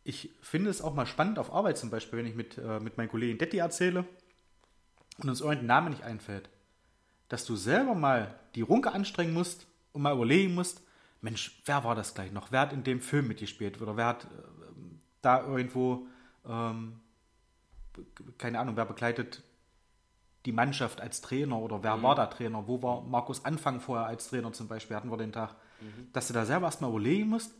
[0.03, 2.97] ich finde es auch mal spannend auf Arbeit zum Beispiel, wenn ich mit, äh, mit
[2.97, 4.05] meinen Kollegen Detti erzähle
[5.17, 6.49] und uns irgendein Name nicht einfällt,
[7.27, 10.83] dass du selber mal die Runke anstrengen musst und mal überlegen musst,
[11.21, 12.51] Mensch, wer war das gleich noch?
[12.51, 13.81] Wer hat in dem Film mitgespielt?
[13.81, 14.27] Oder wer hat äh,
[15.21, 16.05] da irgendwo,
[16.47, 16.99] ähm,
[18.37, 19.43] keine Ahnung, wer begleitet
[20.45, 22.67] die Mannschaft als Trainer oder wer war da Trainer?
[22.67, 24.95] Wo war Markus Anfang vorher als Trainer zum Beispiel?
[24.95, 25.55] Hatten wir den Tag.
[26.13, 27.51] Dass du da selber erstmal überlegen musst,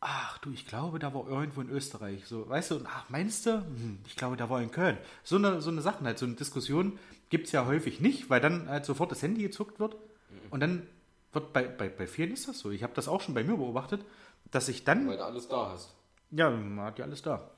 [0.00, 2.26] ach du, ich glaube, da war irgendwo in Österreich.
[2.26, 3.54] So, weißt du, ach, meinst du?
[3.62, 4.98] Hm, ich glaube, da war in Köln.
[5.24, 6.98] So eine, so eine Sachen halt, so eine Diskussion
[7.30, 9.96] gibt es ja häufig nicht, weil dann halt sofort das Handy gezuckt wird.
[10.50, 10.86] Und dann
[11.32, 12.70] wird bei, bei, bei vielen ist das so.
[12.70, 14.04] Ich habe das auch schon bei mir beobachtet,
[14.50, 15.94] dass ich dann Weil du alles da hast.
[16.30, 17.50] ja, man hat ja alles da.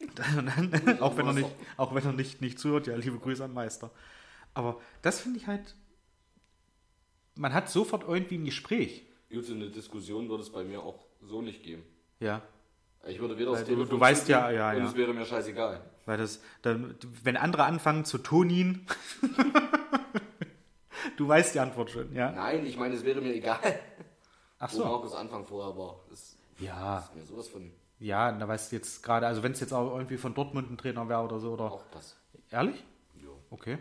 [1.00, 3.90] Auch wenn er nicht, auch wenn er nicht, nicht zuhört, ja, liebe Grüße an Meister.
[4.54, 5.74] Aber das finde ich halt,
[7.34, 9.04] man hat sofort irgendwie ein Gespräch.
[9.30, 11.82] Gut, eine Diskussion würde es bei mir auch so nicht geben.
[12.20, 12.42] Ja.
[13.06, 14.84] Ich würde weder Weil das du- Telefon du weißt ja- ja, und ja.
[14.88, 15.80] es wäre mir scheißegal.
[16.06, 18.86] Weil das, dann, wenn andere anfangen zu tonin,
[21.16, 22.32] du weißt die Antwort schon, ja.
[22.32, 23.58] Nein, ich meine, es wäre mir egal,
[24.58, 24.84] Ach wo so.
[24.84, 26.00] Markus Anfang vorher war.
[26.10, 27.70] Das Ja, ist mir sowas von
[28.00, 30.78] ja, da weißt du jetzt gerade, also wenn es jetzt auch irgendwie von Dortmund ein
[30.78, 31.64] Trainer wäre oder so, oder.
[31.72, 32.16] auch das.
[32.50, 32.84] Ehrlich?
[33.14, 33.36] Jo.
[33.50, 33.78] Okay.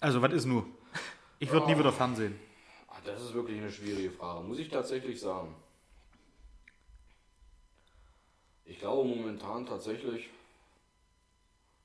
[0.00, 0.66] Also, was ist nur?
[1.38, 2.38] Ich würde nie wieder Fernsehen.
[2.88, 5.54] Ah, Das ist wirklich eine schwierige Frage, muss ich tatsächlich sagen.
[8.64, 10.30] Ich glaube momentan tatsächlich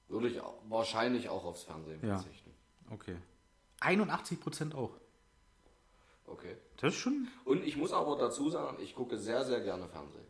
[0.08, 2.18] würde ich wahrscheinlich auch aufs Fernsehen Ja.
[2.18, 2.52] verzichten.
[2.90, 3.18] Okay.
[3.82, 4.92] 81 Prozent auch.
[6.32, 6.56] Okay.
[6.78, 7.28] Das ist schon.
[7.46, 10.26] Und ich muss aber dazu sagen, ich gucke sehr, sehr gerne Fernsehen.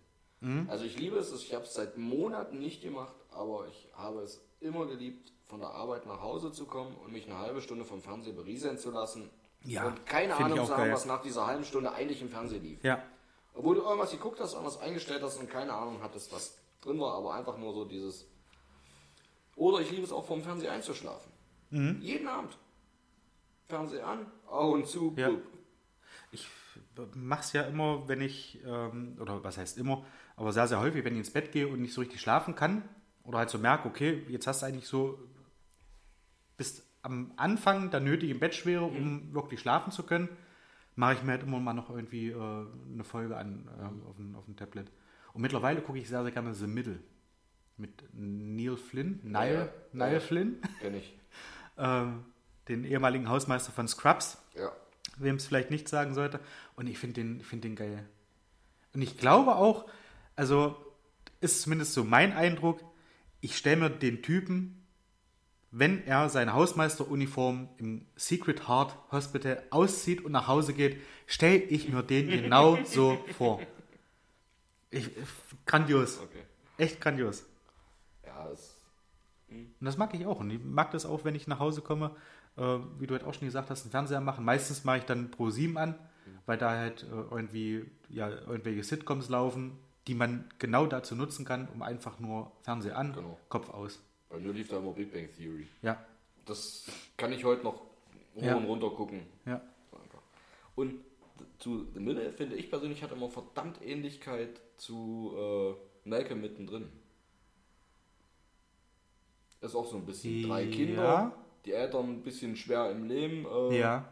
[0.70, 4.42] Also ich liebe es, ich habe es seit Monaten nicht gemacht, aber ich habe es
[4.62, 8.02] immer geliebt, von der Arbeit nach Hause zu kommen und mich eine halbe Stunde vom
[8.02, 9.30] Fernsehen berieseln zu lassen.
[9.66, 10.94] Ja, und keine Ahnung haben, geil.
[10.94, 12.82] was nach dieser halben Stunde eigentlich im Fernsehen lief.
[12.84, 13.04] Ja.
[13.54, 17.16] Obwohl du irgendwas geguckt hast, irgendwas eingestellt hast und keine Ahnung hattest, was drin war,
[17.16, 18.26] aber einfach nur so dieses.
[19.58, 21.32] Oder ich liebe es auch vom Fernseher einzuschlafen.
[21.72, 22.00] Mhm.
[22.02, 22.58] Jeden Abend.
[23.68, 25.32] Fernseher an, Augen zu, Ja.
[27.10, 31.04] Ich mach's ja immer, wenn ich, ähm, oder was heißt immer, aber sehr, sehr häufig,
[31.06, 32.84] wenn ich ins Bett gehe und nicht so richtig schlafen kann,
[33.24, 35.20] oder halt so merke, okay, jetzt hast du eigentlich so
[36.58, 40.30] bis am Anfang der nötigen Bettschwere, um wirklich schlafen zu können,
[40.96, 44.36] mache ich mir halt immer mal noch irgendwie äh, eine Folge an äh, auf, dem,
[44.36, 44.92] auf dem Tablet.
[45.34, 47.00] Und mittlerweile gucke ich sehr, sehr gerne The Middle.
[47.78, 49.70] Mit Neil Flynn, Niall, Ja, ja.
[49.94, 50.20] Niall Ja.
[50.20, 50.58] Flynn,
[51.78, 52.26] ähm,
[52.68, 54.72] den ehemaligen Hausmeister von Scrubs Ja.
[55.22, 56.40] Wem es vielleicht nicht sagen sollte.
[56.76, 58.08] Und ich finde den, ich find den geil.
[58.94, 59.86] Und ich glaube auch,
[60.36, 60.76] also
[61.42, 62.84] ist zumindest so mein Eindruck,
[63.42, 64.86] ich stelle mir den Typen,
[65.72, 71.90] wenn er seine Hausmeisteruniform im Secret Heart Hospital auszieht und nach Hause geht, stelle ich
[71.90, 73.62] mir den genau so vor.
[74.90, 75.10] Ich,
[75.66, 76.20] grandios.
[76.20, 76.44] Okay.
[76.78, 77.46] Echt grandios.
[78.26, 78.76] Ja, es.
[79.50, 80.40] Und das mag ich auch.
[80.40, 82.16] Und ich mag das auch, wenn ich nach Hause komme,
[82.60, 84.44] äh, wie du halt auch schon gesagt hast, einen Fernseher machen.
[84.46, 85.96] Meistens mache ich dann Pro 7 an,
[86.46, 91.68] weil da halt äh, irgendwie ja, irgendwelche Sitcoms laufen, die man genau dazu nutzen kann,
[91.74, 93.40] um einfach nur Fernseher an, Genau.
[93.50, 94.00] Kopf aus.
[94.30, 95.68] Bei mir lief da immer Big Bang Theory.
[95.82, 96.04] Ja,
[96.46, 96.86] Das
[97.18, 97.76] kann ich heute noch
[98.36, 98.56] hoch Ja.
[98.56, 99.22] und runter gucken.
[99.46, 99.62] ja.
[100.76, 100.96] Und
[101.60, 105.34] zu The Middle finde ich persönlich hat immer verdammt Ähnlichkeit zu
[106.06, 106.90] äh, Malcolm mittendrin.
[109.62, 111.34] Ist auch so ein bisschen drei Ja.
[111.66, 114.10] Die Eltern ein bisschen schwer im Leben, äh, Ja,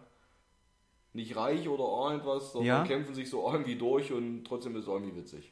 [1.14, 2.84] nicht reich oder irgendwas, sondern Ja.
[2.86, 5.52] kämpfen sich so irgendwie durch und trotzdem ist es irgendwie witzig.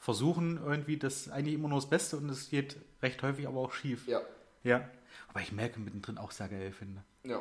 [0.00, 3.72] versuchen irgendwie das eigentlich immer nur das Beste und es geht recht häufig aber auch
[3.72, 4.06] schief.
[4.06, 4.20] Ja,
[4.62, 4.88] Ja.
[5.28, 7.02] Aber ich merke mittendrin auch sehr geil finde.
[7.24, 7.40] ja.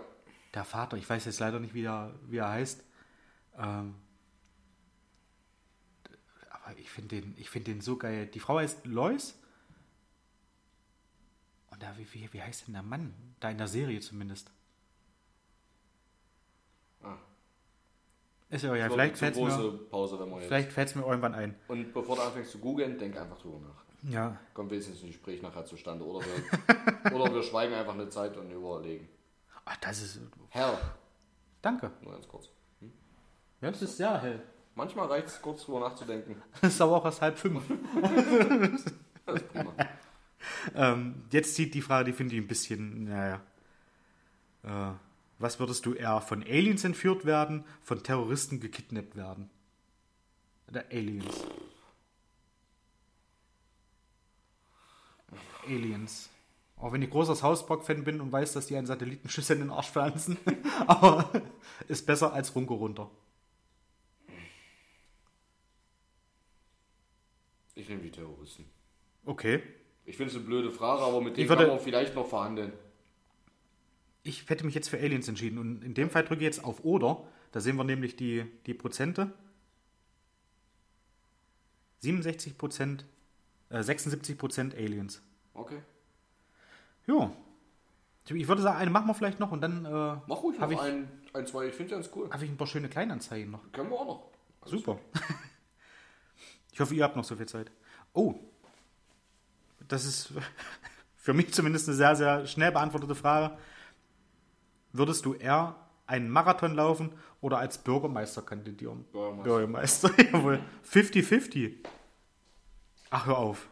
[0.54, 2.84] Der Vater, ich weiß jetzt leider nicht, wie er, wie er heißt.
[3.60, 3.93] Ähm,
[6.50, 8.28] aber ich finde den, ich find den so geil.
[8.28, 9.38] Die Frau heißt Lois.
[11.78, 13.14] Und da, wie, wie, wie heißt denn der Mann?
[13.40, 14.50] Da in der Serie zumindest.
[17.04, 17.18] Ah.
[18.50, 19.80] Ist ja, ja vielleicht fällt es mir,
[20.40, 21.56] vielleicht fällt's mir irgendwann ein.
[21.68, 24.12] Und bevor du anfängst zu googeln, denk einfach drüber nach.
[24.12, 24.40] Ja.
[24.56, 26.04] Kommt wenigstens ein Gespräch nachher zustande.
[26.04, 29.08] Oder wir, oder wir schweigen einfach eine Zeit und überlegen.
[29.64, 30.20] Ach, das ist,
[30.50, 30.80] Hell.
[31.62, 31.92] Danke.
[32.02, 32.50] Nur ganz kurz.
[33.62, 34.42] Ja, das ist sehr hell.
[34.74, 36.42] Manchmal reicht es kurz drüber nachzudenken.
[36.60, 37.64] Das ist aber auch erst halb fünf.
[39.28, 39.74] Das ist prima.
[40.76, 43.41] Ähm, jetzt zieht die Frage, die finde ich ein bisschen, naja.
[44.64, 44.93] Äh,
[45.39, 49.50] was würdest du eher von Aliens entführt werden, von Terroristen gekidnappt werden?
[50.68, 51.45] Oder Aliens?
[55.66, 56.30] Aliens.
[56.78, 59.72] Auch wenn ich großer South Park-Fan bin und weiß, dass die einen Satellitenschuss in den
[59.72, 60.38] Arsch pflanzen.
[60.88, 61.32] Aber
[61.88, 63.10] ist besser als Runke runter.
[67.74, 68.66] Ich nehme die Terroristen.
[69.26, 69.62] Okay.
[70.08, 72.72] Ich finde es eine blöde Frage, aber mit denen würde- kann man vielleicht noch verhandeln.
[74.24, 76.84] Ich hätte mich jetzt für Aliens entschieden und in dem Fall drücke ich jetzt auf
[76.84, 77.24] Oder.
[77.51, 79.32] Da sehen wir nämlich die, die Prozente.
[81.99, 83.05] 67 Prozent,
[83.70, 85.22] äh, 76 Prozent Aliens.
[85.53, 85.80] Okay.
[87.05, 87.32] Ja.
[88.30, 90.74] Ich würde sagen, eine machen wir vielleicht noch und dann äh, Mach ruhig noch habe
[90.74, 91.68] ich, ein, ein, zwei.
[91.68, 92.30] Ich finde es ganz cool.
[92.30, 93.72] hab ich ein paar schöne Kleinanzeigen noch.
[93.72, 94.70] Können wir auch noch.
[94.70, 94.99] Super.
[96.74, 97.72] Ich hoffe, ihr habt noch so viel Zeit.
[98.14, 98.36] Oh,
[99.88, 100.34] das ist
[101.18, 103.58] für mich zumindest eine sehr, sehr schnell beantwortete Frage.
[104.94, 105.76] Würdest du eher
[106.06, 107.12] einen Marathon laufen
[107.42, 109.04] oder als Bürgermeister kandidieren?
[109.12, 110.10] Bürgermeister.
[110.10, 110.60] Bürgermeister, jawohl.
[110.90, 111.74] 50-50.
[113.10, 113.68] Ach, hör auf.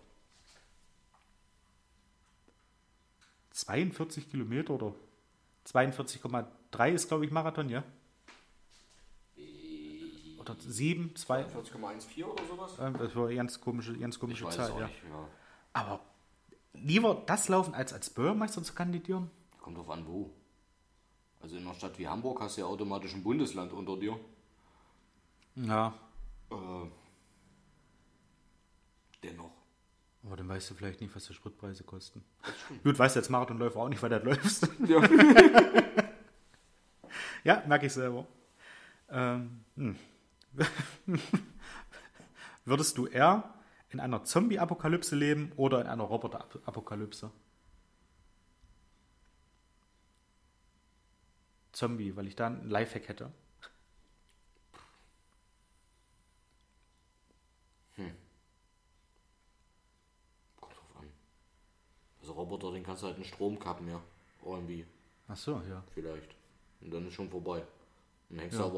[3.52, 4.94] 42 Kilometer oder
[5.68, 7.84] 42,3 ist, glaube ich, Marathon, ja?
[10.38, 12.78] Oder 7, 2, 40,14 oder sowas?
[12.78, 14.88] äh, Das war eine ganz komische, ganz komische Zahl, ja.
[14.88, 15.02] nicht.
[15.10, 15.28] Ja.
[15.76, 16.00] Aber
[16.74, 19.30] lieber das laufen, als als Bürgermeister zu kandidieren?
[19.60, 20.34] Kommt drauf an, wo.
[21.42, 24.18] Also in einer Stadt wie Hamburg hast du ja automatisch ein Bundesland unter dir.
[25.56, 25.94] Ja.
[26.50, 26.56] Äh,
[29.22, 29.52] dennoch.
[30.24, 32.24] Aber dann weißt du vielleicht nicht, was die Spritpreise kosten.
[32.84, 34.70] Gut, weißt du als Marathonläufer auch nicht, weil du das läufst.
[34.88, 35.04] Ja.
[37.44, 38.26] ja, merke ich selber.
[39.10, 39.98] Ähm, hm.
[42.64, 43.54] Würdest du eher
[43.90, 47.32] in einer Zombie-Apokalypse leben oder in einer Roboter-Apokalypse?
[51.72, 53.32] Zombie, weil ich da einen Lifehack hätte.
[60.60, 61.10] Kommt drauf an.
[62.22, 64.02] Also Roboter, den kannst du halt einen Strom kappen, ja.
[64.44, 64.86] Irgendwie,
[65.28, 65.84] Ach so, ja.
[65.94, 66.36] vielleicht.
[66.82, 67.64] Und dann ist schon vorbei.
[68.30, 68.68] Dann hängst Ja.
[68.68, 68.70] du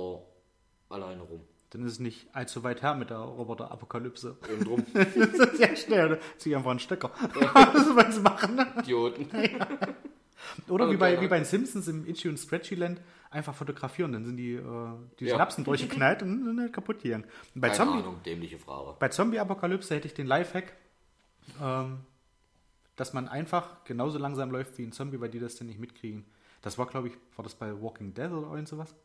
[0.90, 1.42] aber alleine rum.
[1.72, 4.38] Dann ist es nicht allzu weit her mit der Roboter-Apokalypse.
[4.52, 4.86] Eben drum.
[4.94, 6.20] das ist ja schnell.
[6.38, 7.12] Zieh einfach einen Stecker.
[7.54, 8.60] das wollen sie machen.
[8.80, 9.28] Idioten.
[10.70, 13.02] Oder Also wie bei, wie bei den Simpsons im Itchy und Scratchy Land
[13.32, 14.14] einfach fotografieren.
[14.14, 14.64] Dann sind die, äh,
[15.20, 15.34] die Ja.
[15.34, 17.04] Synapsen durchgeknallt und sind halt kaputt.
[17.04, 18.96] Und Bei Keine Zombie, Ahnung, dämliche Frage.
[19.00, 20.72] bei Zombie-Apokalypse hätte ich den Lifehack,
[21.62, 21.98] ähm,
[22.96, 26.24] dass man einfach genauso langsam läuft wie ein Zombie, weil die das dann nicht mitkriegen.
[26.62, 28.96] Das war, glaube ich, war das bei Walking Dead oder irgend sowas?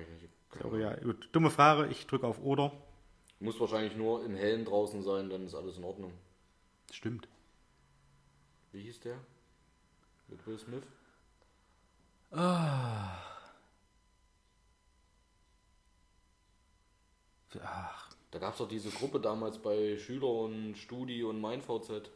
[0.00, 0.28] Ich nicht.
[0.60, 1.28] Aber ja, gut.
[1.32, 2.72] Dumme Frage, ich drücke auf Oder.
[3.40, 6.12] Muss wahrscheinlich nur im Hellen draußen sein, dann ist alles in Ordnung.
[6.90, 7.28] Stimmt.
[8.72, 9.18] Wie hieß der?
[10.28, 10.82] Mit Will Smith?
[12.30, 13.28] Ach,
[18.30, 22.10] Da gab es doch diese Gruppe damals bei Schüler und Studi und MeinVZ.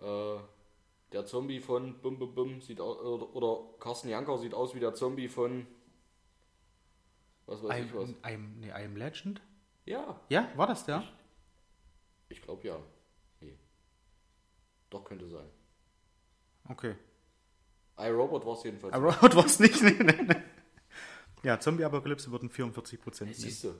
[0.00, 0.36] Äh,
[1.12, 4.80] der Zombie von Bum Bum Bum sieht aus, oder, oder Carsten Janker sieht aus wie
[4.80, 5.66] der Zombie von
[7.48, 8.08] was weiß ich was.
[8.10, 9.40] I'm, I'm, nee, I'm Legend?
[9.84, 11.02] Ja, Ja, war das der?
[12.28, 12.78] ich glaube ja.
[13.40, 13.56] Nee.
[14.90, 15.48] Doch könnte sein.
[16.68, 16.94] Okay.
[17.98, 18.94] iRobot war es jedenfalls.
[18.94, 19.80] Robert war es nicht.
[19.82, 20.36] Nee, nee, nee.
[21.42, 23.40] Ja, Zombie-Apokalypse würden 44 Prozent nehmen.
[23.40, 23.74] Siehst du,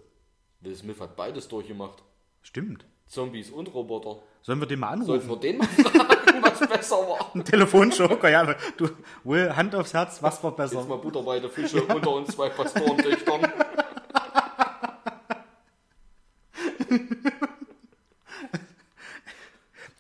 [0.60, 2.02] Will Smith hat beides durchgemacht.
[2.42, 2.86] Stimmt.
[3.06, 4.22] Zombies und Roboter.
[4.42, 5.28] Sollen wir den mal anrufen?
[5.28, 6.17] wir den mal fragen,
[6.60, 7.34] was besser war?
[7.34, 8.54] Ein Telefonjoker, ja.
[8.76, 8.88] Du,
[9.24, 10.76] Will, Hand aufs Herz, was war besser?
[10.78, 13.52] Jetzt mal Butter bei der Fische unter uns zwei Pastorentöchtern.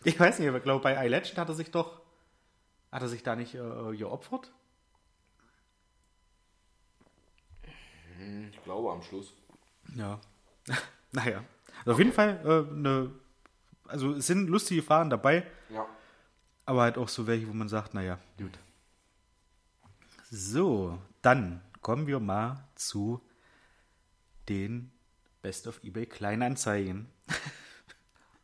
[0.04, 2.00] Ich weiß nicht, aber ich glaube, bei iLegend hat er sich doch.
[2.90, 4.50] Hat er sich da nicht äh, geopfert?
[8.50, 9.34] Ich glaube am Schluss.
[9.94, 10.18] Ja.
[11.12, 11.44] naja.
[11.80, 13.10] Also auf jeden Fall äh, eine.
[13.86, 15.86] Also es sind lustige Fragen dabei, Ja.
[16.68, 18.58] Aber halt auch so welche, wo man sagt, naja, gut.
[20.30, 23.22] So, dann kommen wir mal zu
[24.50, 24.92] den
[25.40, 27.06] Best of eBay Kleinanzeigen.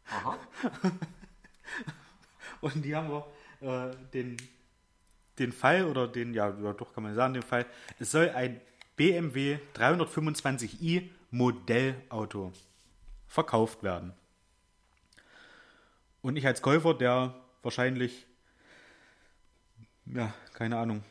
[0.07, 0.39] Aha.
[2.63, 3.27] Und die haben wir
[3.61, 4.39] äh, den,
[5.39, 7.67] den Fall, oder den, ja, ja, doch kann man sagen, den Fall,
[7.99, 8.59] es soll ein
[8.97, 12.55] BMW 325i Modellauto
[13.29, 14.15] verkauft werden.
[16.23, 18.27] Und ich als Käufer, der wahrscheinlich,
[20.07, 21.03] ja, keine Ahnung,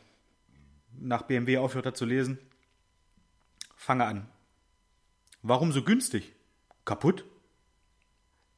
[0.92, 2.38] nach BMW aufhört hat zu lesen,
[3.84, 4.26] Fange an.
[5.42, 6.32] Warum so günstig?
[6.86, 7.26] Kaputt?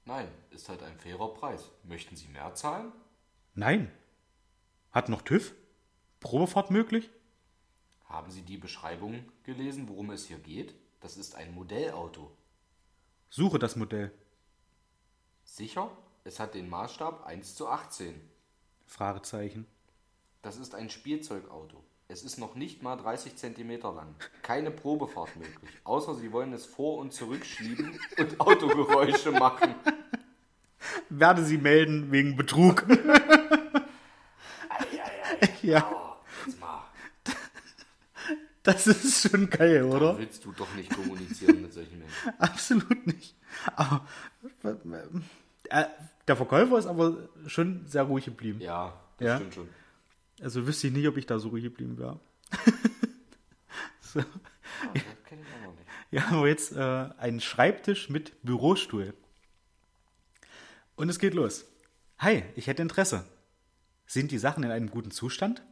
[0.05, 1.73] Nein, ist halt ein fairer Preis.
[1.83, 2.93] Möchten Sie mehr zahlen?
[3.55, 3.91] Nein.
[4.93, 5.53] Hat noch TÜV?
[6.21, 7.11] Probefahrt möglich?
[8.05, 10.77] Haben Sie die Beschreibung gelesen, worum es hier geht?
[11.01, 12.31] Das ist ein Modellauto.
[13.29, 14.13] Suche das Modell.
[15.43, 15.91] Sicher?
[16.27, 18.21] Es hat den Maßstab 1 zu 18.
[18.85, 19.65] Fragezeichen.
[20.43, 21.85] Das ist ein Spielzeugauto.
[22.09, 24.13] Es ist noch nicht mal 30 cm lang.
[24.43, 25.71] Keine Probefahrt möglich.
[25.85, 29.77] Außer Sie wollen es vor- und zurückschieben und Autogeräusche machen.
[31.11, 32.85] Werde sie melden wegen Betrug.
[35.63, 36.17] ja, Oh,
[38.65, 40.19] das ist schon geil, oder?
[40.19, 42.31] Willst du doch nicht kommunizieren mit solchen Menschen.
[42.41, 43.37] Absolut nicht.
[43.77, 44.05] Aber
[45.71, 45.85] äh,
[46.29, 48.61] der Verkäufer ist aber schon sehr ruhig geblieben.
[48.61, 49.37] Ja, das Ja?
[49.37, 49.69] stimmt schon.
[50.41, 52.21] Also wüsste ich nicht, ob ich da so ruhig geblieben wäre.
[54.01, 54.21] so.
[54.21, 54.25] Ah,
[54.93, 55.87] das kenn ich auch noch nicht.
[56.11, 56.81] Wir haben jetzt äh,
[57.19, 59.15] einen Schreibtisch mit Bürostuhl.
[60.95, 61.65] Und es geht los.
[62.19, 63.25] Hi, ich hätte Interesse.
[64.07, 65.63] Sind die Sachen in einem guten Zustand?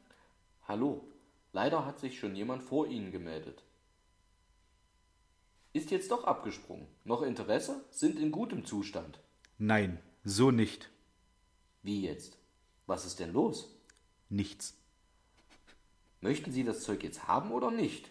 [0.66, 1.07] Hallo,
[1.52, 3.62] leider hat sich schon jemand vor Ihnen gemeldet.
[5.72, 6.86] Ist jetzt doch abgesprungen.
[7.05, 7.84] Noch Interesse?
[7.90, 9.20] Sind in gutem Zustand.
[9.59, 10.91] Nein, so nicht.
[11.83, 12.39] Wie jetzt?
[12.87, 13.68] Was ist denn los?
[14.31, 14.75] Nichts.
[16.20, 18.11] Möchten Sie das Zeug jetzt haben oder nicht?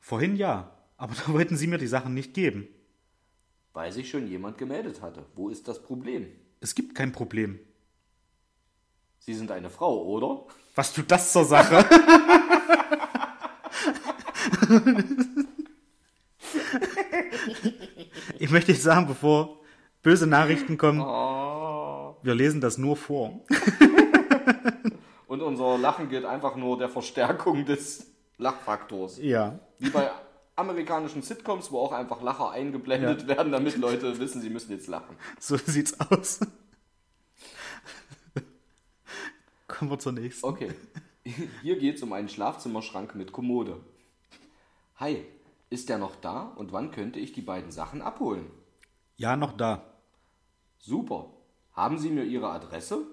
[0.00, 2.68] Vorhin ja, aber da wollten Sie mir die Sachen nicht geben.
[3.72, 5.24] Weil sich schon jemand gemeldet hatte.
[5.34, 6.26] Wo ist das Problem?
[6.60, 7.60] Es gibt kein Problem.
[9.20, 10.46] Sie sind eine Frau, oder?
[10.74, 11.84] Was tut das zur Sache?
[18.38, 19.59] ich möchte jetzt sagen, bevor
[20.02, 23.40] böse Nachrichten kommen, wir lesen das nur vor.
[25.26, 28.06] Und unser Lachen gilt einfach nur der Verstärkung des
[28.38, 29.18] Lachfaktors.
[29.18, 29.60] Ja.
[29.78, 30.10] Wie bei
[30.56, 35.16] amerikanischen Sitcoms, wo auch einfach Lacher eingeblendet werden, damit Leute wissen, sie müssen jetzt lachen.
[35.38, 36.40] So sieht's aus.
[39.68, 40.46] Kommen wir zur nächsten.
[40.46, 40.72] Okay.
[41.62, 43.80] Hier geht es um einen Schlafzimmerschrank mit Kommode.
[44.96, 45.24] Hi,
[45.70, 48.50] ist der noch da und wann könnte ich die beiden Sachen abholen?
[49.16, 49.89] Ja, noch da.
[50.80, 51.30] Super.
[51.72, 53.06] Haben Sie mir Ihre Adresse?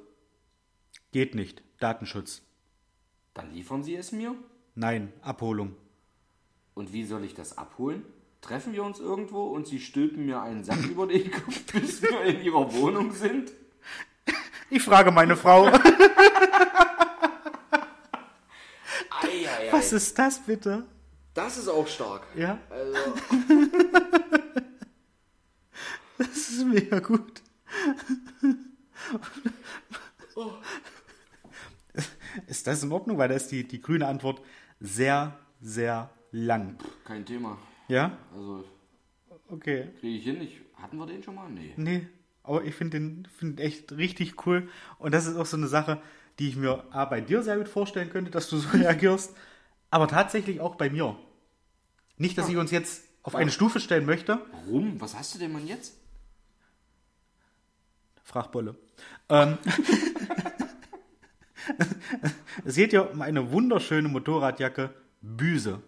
[1.11, 1.61] Geht nicht.
[1.79, 2.41] Datenschutz.
[3.33, 4.35] Dann liefern Sie es mir.
[4.73, 5.75] Nein, Abholung.
[6.73, 8.03] Und wie soll ich das abholen?
[8.41, 12.21] Treffen wir uns irgendwo und Sie stülpen mir einen Sack über den Kopf, bis wir
[12.23, 13.51] in Ihrer Wohnung sind?
[14.69, 15.71] Ich frage meine Frau.
[19.71, 20.85] Was ist das bitte?
[21.33, 22.23] Das ist auch stark.
[22.35, 22.97] Ja, Also,
[26.17, 27.41] das ist mega gut.
[32.47, 33.17] Ist das in Ordnung?
[33.17, 34.41] Weil da ist die, die grüne Antwort
[34.79, 36.77] sehr, sehr lang.
[37.03, 37.57] kein Thema.
[37.87, 38.17] Ja?
[38.35, 38.63] Also,
[39.49, 39.87] Okay.
[40.01, 40.41] kriege ich hin.
[40.41, 41.49] Ich, hatten wir den schon mal?
[41.49, 41.71] Nee.
[41.77, 42.05] Nee,
[42.43, 44.69] aber ich finde den find echt richtig cool.
[44.99, 46.01] Und das ist auch so eine Sache,
[46.37, 49.33] die ich mir A, bei dir sehr gut vorstellen könnte, dass du so reagierst,
[49.89, 51.17] aber tatsächlich auch bei mir.
[52.17, 54.41] Nicht, dass ich uns jetzt auf eine Stufe stellen möchte.
[54.51, 54.99] Warum?
[54.99, 55.97] Was hast du denn Mann jetzt?
[58.27, 58.75] Frag Bolle.
[59.29, 59.57] Ähm,
[62.65, 65.81] es geht ja um eine wunderschöne Motorradjacke Büse.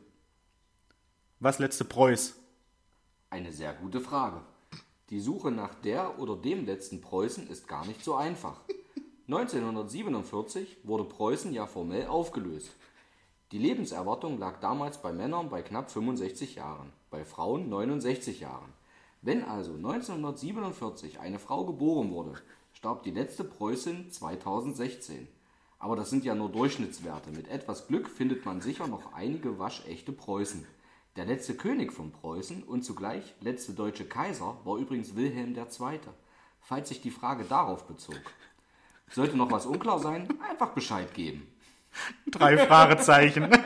[1.41, 2.39] Was letzte Preuß?
[3.29, 4.39] Eine sehr gute Frage.
[5.09, 8.61] Die Suche nach der oder dem letzten Preußen ist gar nicht so einfach.
[9.27, 12.71] 1947 wurde Preußen ja formell aufgelöst.
[13.51, 18.78] Die Lebenserwartung lag damals bei Männern bei knapp 65 Jahren, bei Frauen 69 Jahren.
[19.21, 22.35] Wenn also 1947 eine Frau geboren wurde,
[22.71, 25.27] starb die letzte Preußin 2016.
[25.77, 27.31] Aber das sind ja nur Durchschnittswerte.
[27.31, 30.65] Mit etwas Glück findet man sicher noch einige waschechte Preußen.
[31.17, 35.99] Der letzte König von Preußen und zugleich letzte deutsche Kaiser war übrigens Wilhelm II.,
[36.61, 38.21] falls sich die Frage darauf bezog.
[39.09, 41.47] Sollte noch was unklar sein, einfach Bescheid geben.
[42.27, 43.49] Drei Fragezeichen.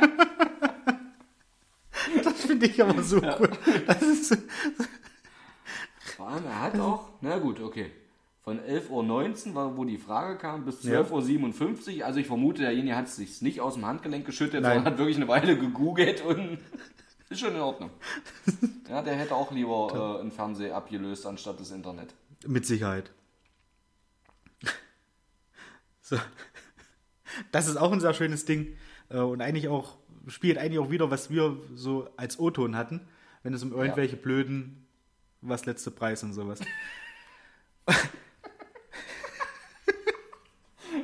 [2.24, 3.50] Das finde ich aber so cool.
[3.88, 4.38] Das ist,
[6.34, 7.92] Allem, er hat auch, na gut, okay,
[8.42, 12.96] von 11.19 Uhr, war- wo die Frage kam, bis 12.57 Uhr, also ich vermute, derjenige
[12.96, 14.74] hat es sich nicht aus dem Handgelenk geschüttet, Nein.
[14.78, 16.58] sondern hat wirklich eine Weile gegoogelt und
[17.30, 17.90] ist schon in Ordnung.
[18.90, 22.14] Ja, der hätte auch lieber äh, ein Fernseher abgelöst, anstatt das Internet.
[22.48, 23.12] mit Sicherheit.
[26.02, 26.18] So.
[27.52, 28.76] Das ist auch ein sehr schönes Ding.
[29.10, 29.96] äh, Und eigentlich auch,
[30.28, 33.08] spielt eigentlich auch wieder, was wir so als O-Ton hatten,
[33.42, 34.83] wenn es um irgendwelche blöden,
[35.44, 36.60] was letzte Preis und sowas.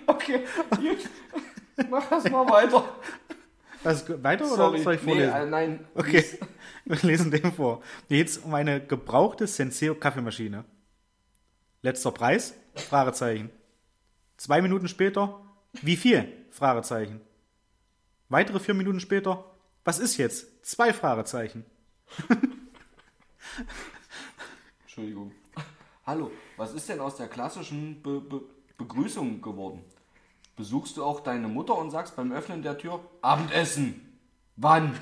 [0.06, 1.10] Okay, gut.
[1.90, 2.88] Mach das mal weiter.
[3.84, 5.32] Das ist weiter oder soll ich vorlesen?
[5.32, 5.88] Nee, äh, nein.
[5.96, 6.26] Okay,
[6.86, 7.82] wir lesen den vor.
[8.08, 10.66] Hier geht es um eine gebrauchte Senseo Kaffeemaschine.
[11.82, 12.54] Letzter Preis?
[12.76, 13.50] Fragezeichen.
[14.38, 15.40] Zwei Minuten später,
[15.82, 16.28] wie viel?
[16.52, 17.22] Fragezeichen.
[18.28, 19.46] Weitere vier Minuten später,
[19.86, 20.66] was ist jetzt?
[20.66, 21.66] Zwei Fragezeichen.
[25.00, 25.32] Entschuldigung.
[26.06, 28.42] Hallo, was ist denn aus der klassischen Be Be
[28.78, 29.82] Begrüßung geworden?
[30.58, 34.20] Besuchst du auch deine Mutter und sagst beim Öffnen der Tür Abendessen?
[34.58, 35.00] Wann?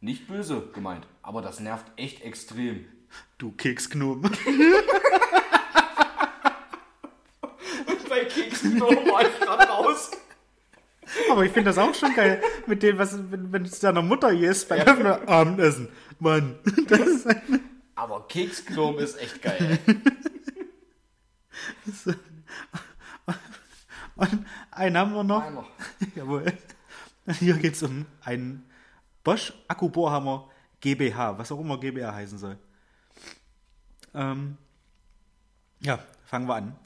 [0.00, 2.84] Nicht böse gemeint, aber das nervt echt extrem.
[3.38, 4.30] Du Keksknoben.
[8.08, 10.12] Bei Keksknochen war ich gerade raus.
[11.28, 14.30] Aber ich finde das auch schon geil, mit dem, was, wenn, wenn es deiner Mutter
[14.30, 15.88] hier ist, beim Öffnen Abendessen.
[16.20, 19.78] Mann, das ist ein, Aber Keksknoben ist echt geil.
[24.16, 25.42] Und einen haben wir noch.
[25.42, 25.66] Einer.
[26.14, 26.52] Jawohl.
[27.38, 28.68] Hier geht es um einen
[29.24, 30.48] Bosch Akkubohrhammer
[30.80, 32.58] GmbH, was auch immer GmbH heißen soll.
[34.14, 34.56] Ähm,
[35.80, 36.78] ja, fangen wir an.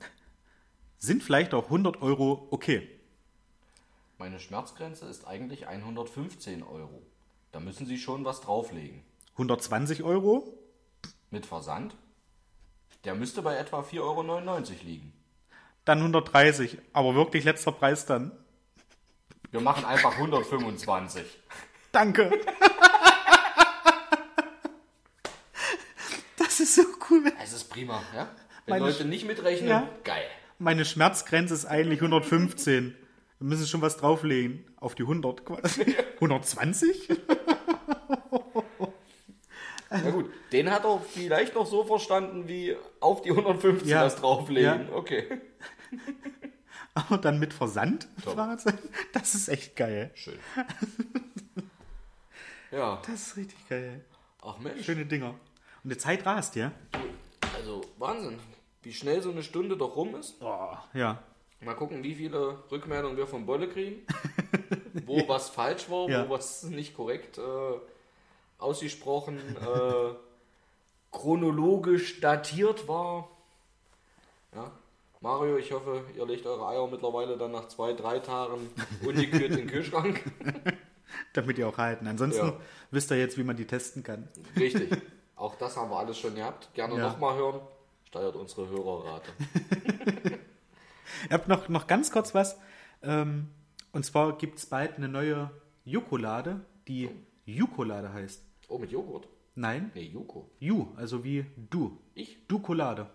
[0.98, 2.88] Sind vielleicht auch 100 Euro okay?
[4.18, 7.02] Meine Schmerzgrenze ist eigentlich 115 Euro.
[7.52, 9.02] Da müssen Sie schon was drauflegen.
[9.32, 10.59] 120 Euro?
[11.30, 11.94] Mit Versand?
[13.04, 14.22] Der müsste bei etwa 4,99 Euro
[14.84, 15.12] liegen.
[15.84, 18.32] Dann 130, aber wirklich letzter Preis dann.
[19.50, 21.24] Wir machen einfach 125.
[21.92, 22.30] Danke.
[26.36, 27.32] Das ist so cool.
[27.42, 28.28] Es ist prima, ja?
[28.66, 29.88] Wenn Meine Leute nicht mitrechnen, Ja.
[30.04, 30.24] geil.
[30.58, 32.94] Meine Schmerzgrenze ist eigentlich 115.
[33.38, 34.66] Wir müssen schon was drauflegen.
[34.76, 35.96] Auf die 100 quasi.
[36.16, 37.08] 120?
[39.90, 44.04] Na gut, den hat er vielleicht noch so verstanden wie auf die 150 Ja.
[44.04, 44.88] was drauflegen.
[44.88, 44.94] Ja.
[44.94, 45.40] Okay.
[46.94, 48.08] Aber dann mit Versand?
[49.12, 50.10] Das ist echt geil.
[50.14, 50.38] Schön.
[52.70, 54.04] ja, Das ist richtig geil.
[54.42, 54.84] ach Mensch.
[54.84, 55.34] Schöne Dinger.
[55.82, 56.72] Und die Zeit rast, ja?
[57.56, 58.38] Also Wahnsinn,
[58.82, 60.36] wie schnell so eine Stunde doch rum ist.
[60.40, 61.22] Oh, ja.
[61.62, 64.02] Mal gucken, wie viele Rückmeldungen wir von Bolle kriegen.
[65.06, 66.26] Wo was falsch war, Ja.
[66.28, 67.42] wo was nicht korrekt äh,
[68.60, 70.14] ausgesprochen, äh,
[71.12, 73.28] chronologisch datiert war.
[74.54, 74.70] Ja.
[75.20, 78.70] Mario, ich hoffe, ihr legt eure Eier mittlerweile dann nach zwei, drei Tagen
[79.04, 80.22] ungekühlt in den Kühlschrank.
[81.34, 82.06] Damit die auch halten.
[82.06, 82.56] Ansonsten Ja.
[82.90, 84.28] wisst ihr jetzt, wie man die testen kann.
[84.56, 84.90] Richtig.
[85.36, 86.72] Auch das haben wir alles schon gehabt.
[86.74, 87.08] Gerne Ja.
[87.08, 87.60] nochmal hören.
[88.08, 89.30] Steigert unsere Hörerrate.
[91.26, 92.56] Ich habe noch, noch ganz kurz was.
[93.02, 93.48] Ähm,
[93.92, 95.50] und zwar gibt es bald eine neue
[95.84, 97.10] Jokolade, die
[97.44, 98.42] Jukolade heißt.
[98.70, 99.28] Oh, mit Joghurt?
[99.56, 100.48] Nein, Nee, Juko.
[100.60, 101.98] Ju, also wie du.
[102.14, 102.38] Ich?
[102.46, 103.10] Dukolade.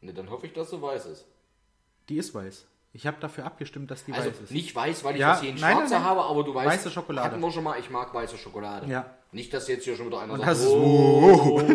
[0.00, 1.26] Ne, dann hoffe ich, dass sie weiß ist.
[2.08, 2.66] Die ist weiß.
[2.92, 4.50] Ich habe dafür abgestimmt, dass die Also weiß ist.
[4.52, 6.10] nicht weiß, weil ich Ja, das hier in nein, Schwarze nein, nein.
[6.10, 7.28] habe, aber du weißt, Weiße Schokolade.
[7.28, 8.86] hatten wir schon mal, ich mag weiße Schokolade.
[8.88, 9.06] Ja.
[9.32, 11.60] Nicht, dass jetzt hier schon wieder einer Und sagt, das ist- oh,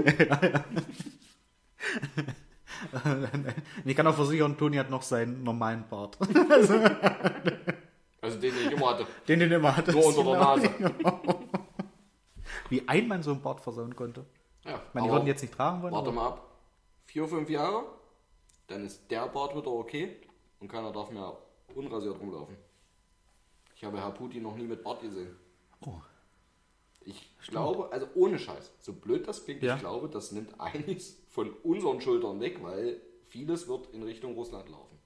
[3.86, 6.18] ich kann auch versichern, Toni hat noch seinen normalen Bart.
[8.22, 9.92] also den, den ich immer hatte, Den den immer hatte.
[9.92, 10.70] nur unter der Nase.
[12.70, 14.26] Wie ein Mann so einen Bart versauen konnte.
[14.66, 15.94] Ja, Ich meine, die würden jetzt nicht tragen wollen.
[15.94, 16.46] Warte aber- mal ab.
[17.06, 17.86] Vier, fünf Jahre,
[18.68, 20.22] dann ist der Bart wieder okay
[20.60, 21.36] und keiner darf mehr
[21.74, 22.56] unrasiert rumlaufen.
[23.76, 25.36] Ich habe Herr Putin noch nie mit Bart gesehen.
[25.82, 25.96] Oh.
[27.02, 29.76] Ich glaube, also ohne Scheiß, so blöd das klingt, Ja.
[29.76, 34.70] ich glaube, das nimmt einiges von unseren Schultern weg, weil vieles wird in Richtung Russland
[34.70, 35.00] laufen.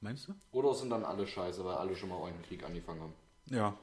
[0.00, 0.34] Meinst du?
[0.52, 3.14] Oder sind dann alle scheiße, weil alle schon mal einen Krieg angefangen haben.
[3.46, 3.76] Ja.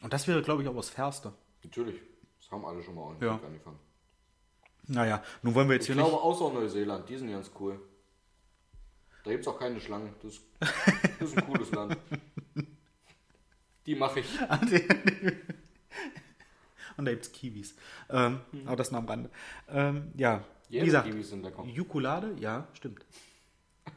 [0.00, 1.32] Und das wäre, glaube ich, auch das Fairste.
[1.62, 2.00] Natürlich,
[2.38, 3.38] das haben alle schon mal Ja.
[3.44, 3.78] Angefangen.
[4.86, 7.80] Naja, nun wollen wir jetzt Ich hier glaube, außer Neuseeland, die sind ganz cool.
[9.24, 10.14] Da gibt es auch keine Schlangen.
[10.22, 11.96] Das, das ist ein cooles Land.
[13.86, 14.40] Die mache ich.
[14.70, 14.84] nicht.
[16.96, 17.74] Und da gibt es Kiwis.
[18.10, 19.30] Ähm, Aber das nur am Rande.
[19.68, 21.64] Ähm, ja, wie Jene gesagt, Kiwis sind lecker.
[21.64, 23.04] Jukolade, ja, stimmt.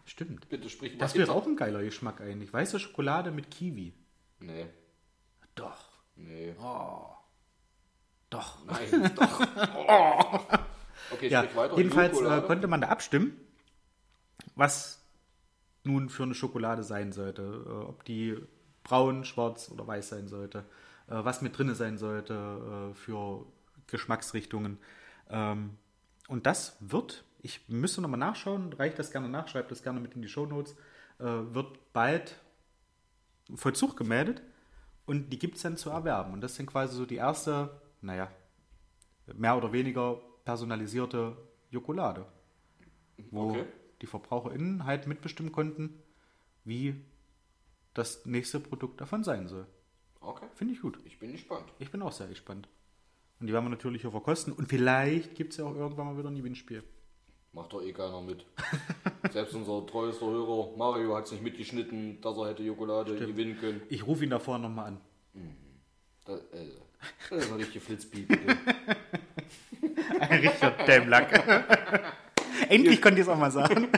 [0.06, 0.48] Stimmt.
[0.50, 2.52] Bitte sprich Das wäre auch ein geiler Geschmack eigentlich.
[2.54, 3.94] Weiße Schokolade mit Kiwi.
[4.40, 4.68] Nee,
[5.56, 5.93] Doch.
[6.16, 6.54] Nee.
[8.30, 8.66] Doch.
[8.66, 9.40] Nein, doch.
[9.88, 10.40] Oh.
[11.12, 11.78] Okay, Ja, weiter.
[11.78, 13.38] jedenfalls äh, konnte man da abstimmen,
[14.56, 15.04] was
[15.84, 17.42] nun für eine Schokolade sein sollte.
[17.42, 18.38] Äh, ob die
[18.84, 20.60] braun, schwarz oder weiß sein sollte.
[21.08, 22.34] Äh, was mit drinne sein sollte
[22.92, 23.46] äh, für
[23.88, 24.78] Geschmacksrichtungen.
[25.30, 25.78] Ähm,
[26.28, 30.16] und das wird, ich müsste nochmal nachschauen, reicht das gerne nach, schreibt das gerne mit
[30.16, 30.76] in die Shownotes,
[31.20, 32.40] äh, wird bald
[33.54, 34.42] Vollzug gemeldet
[35.06, 36.34] und die gibt es dann zu erwerben.
[36.34, 38.32] Und das dann quasi so die erste, naja,
[39.36, 41.38] mehr oder weniger personalisierte
[41.72, 42.26] Jokolade.
[43.32, 43.66] Wo Okay.
[44.02, 46.02] die VerbraucherInnen halt mitbestimmen konnten,
[46.66, 46.96] wie
[47.94, 49.68] das nächste Produkt davon sein soll.
[50.20, 50.46] Okay.
[50.56, 50.98] Finde ich gut.
[51.06, 51.66] Ich bin gespannt.
[51.80, 52.68] Ich bin auch sehr gespannt.
[53.40, 54.54] Und die werden wir natürlich auch verkosten.
[54.54, 56.84] Und vielleicht gibt es ja auch irgendwann mal wieder ein Gewinnspiel.
[57.54, 58.46] Macht doch eh keiner mit.
[59.32, 63.82] Selbst unser treuester Hörer Mario hat es nicht mitgeschnitten, dass er hätte Jokolade gewinnen können.
[63.90, 64.98] Ich rufe ihn davor nochmal an.
[66.26, 66.68] Das, äh,
[67.30, 68.28] das ist ein richtiger Flitzpiep.
[68.28, 68.58] bitte.
[70.20, 72.14] Ein richtiger Dämmlack.
[72.70, 73.90] Endlich konnte ich es auch mal sagen.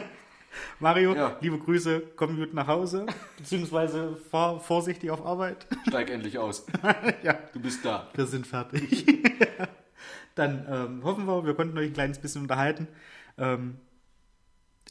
[0.79, 1.37] Mario, Ja.
[1.39, 3.05] liebe Grüße, komm gut nach Hause,
[3.37, 5.67] beziehungsweise fahr vorsichtig auf Arbeit.
[5.87, 6.65] Steig endlich aus.
[7.23, 8.09] ja, Du bist da.
[8.13, 9.05] wir sind fertig.
[10.35, 12.87] Dann ähm, hoffen wir, wir konnten euch ein kleines bisschen unterhalten.
[13.37, 13.79] Ähm,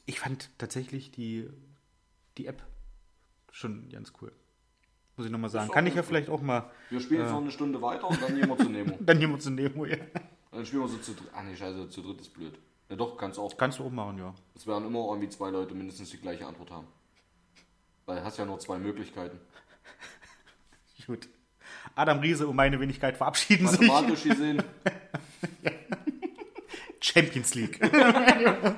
[0.07, 1.49] ich fand tatsächlich die,
[2.37, 2.63] die App
[3.51, 4.33] schon ganz cool.
[5.17, 5.71] Muss ich nochmal sagen.
[5.71, 8.35] Kann ich ja vielleicht auch mal Wir spielen jetzt noch eine Stunde weiter und dann
[8.35, 8.97] gehen wir zu Nemo.
[9.01, 9.87] dann jemand zu Nemo.
[9.87, 9.97] Ja.
[10.51, 11.29] Dann spielen wir so zu dritt.
[11.33, 12.59] Ah nee, scheiße, zu dritt ist blöd.
[12.89, 13.57] Ja doch, kannst du auch.
[13.57, 14.35] Kannst du auch machen, ja.
[14.55, 16.87] Es werden immer irgendwie zwei Leute mindestens die gleiche Antwort haben.
[18.07, 19.39] Weil du hast ja nur zwei Möglichkeiten.
[21.07, 21.29] Gut.
[21.95, 23.81] Adam Riese und meine Wenigkeit verabschieden sich.
[23.81, 24.63] Mathematisch gesehen,
[27.15, 27.81] Champions League.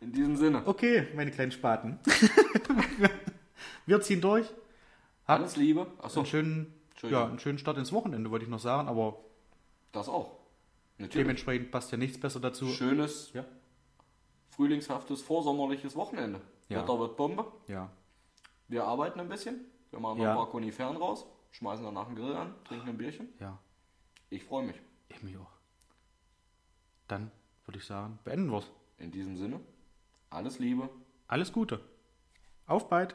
[0.00, 0.62] in diesem Sinne.
[0.66, 1.98] Okay, meine kleinen Spaten.
[3.86, 4.46] Wir ziehen durch.
[5.26, 5.86] Habt Alles Liebe.
[5.98, 9.18] Achso, einen schönen, ja, einen schönen Start ins Wochenende, wollte ich noch sagen, aber
[9.92, 10.32] das auch.
[10.98, 11.24] Natürlich.
[11.24, 12.66] dementsprechend passt ja nichts besser dazu.
[12.68, 13.44] Schönes, Ja.
[14.50, 16.40] frühlingshaftes, vorsommerliches Wochenende.
[16.68, 16.82] Ja.
[16.82, 17.44] Wetter wird Bombe.
[17.68, 17.90] Ja.
[18.68, 19.60] Wir arbeiten ein bisschen.
[19.90, 20.30] Wir machen noch Ja.
[20.32, 23.28] ein paar Koniferen raus, schmeißen danach einen Grill an, trinken ein Bierchen.
[23.40, 23.58] Ja.
[24.30, 24.76] Ich freue mich.
[25.08, 25.50] Ich mich auch.
[27.08, 27.30] Dann
[27.64, 28.70] würde ich sagen, beenden wir es.
[28.98, 29.60] In diesem Sinne,
[30.30, 30.88] alles Liebe.
[31.28, 31.80] Alles Gute.
[32.66, 33.14] Auf bald.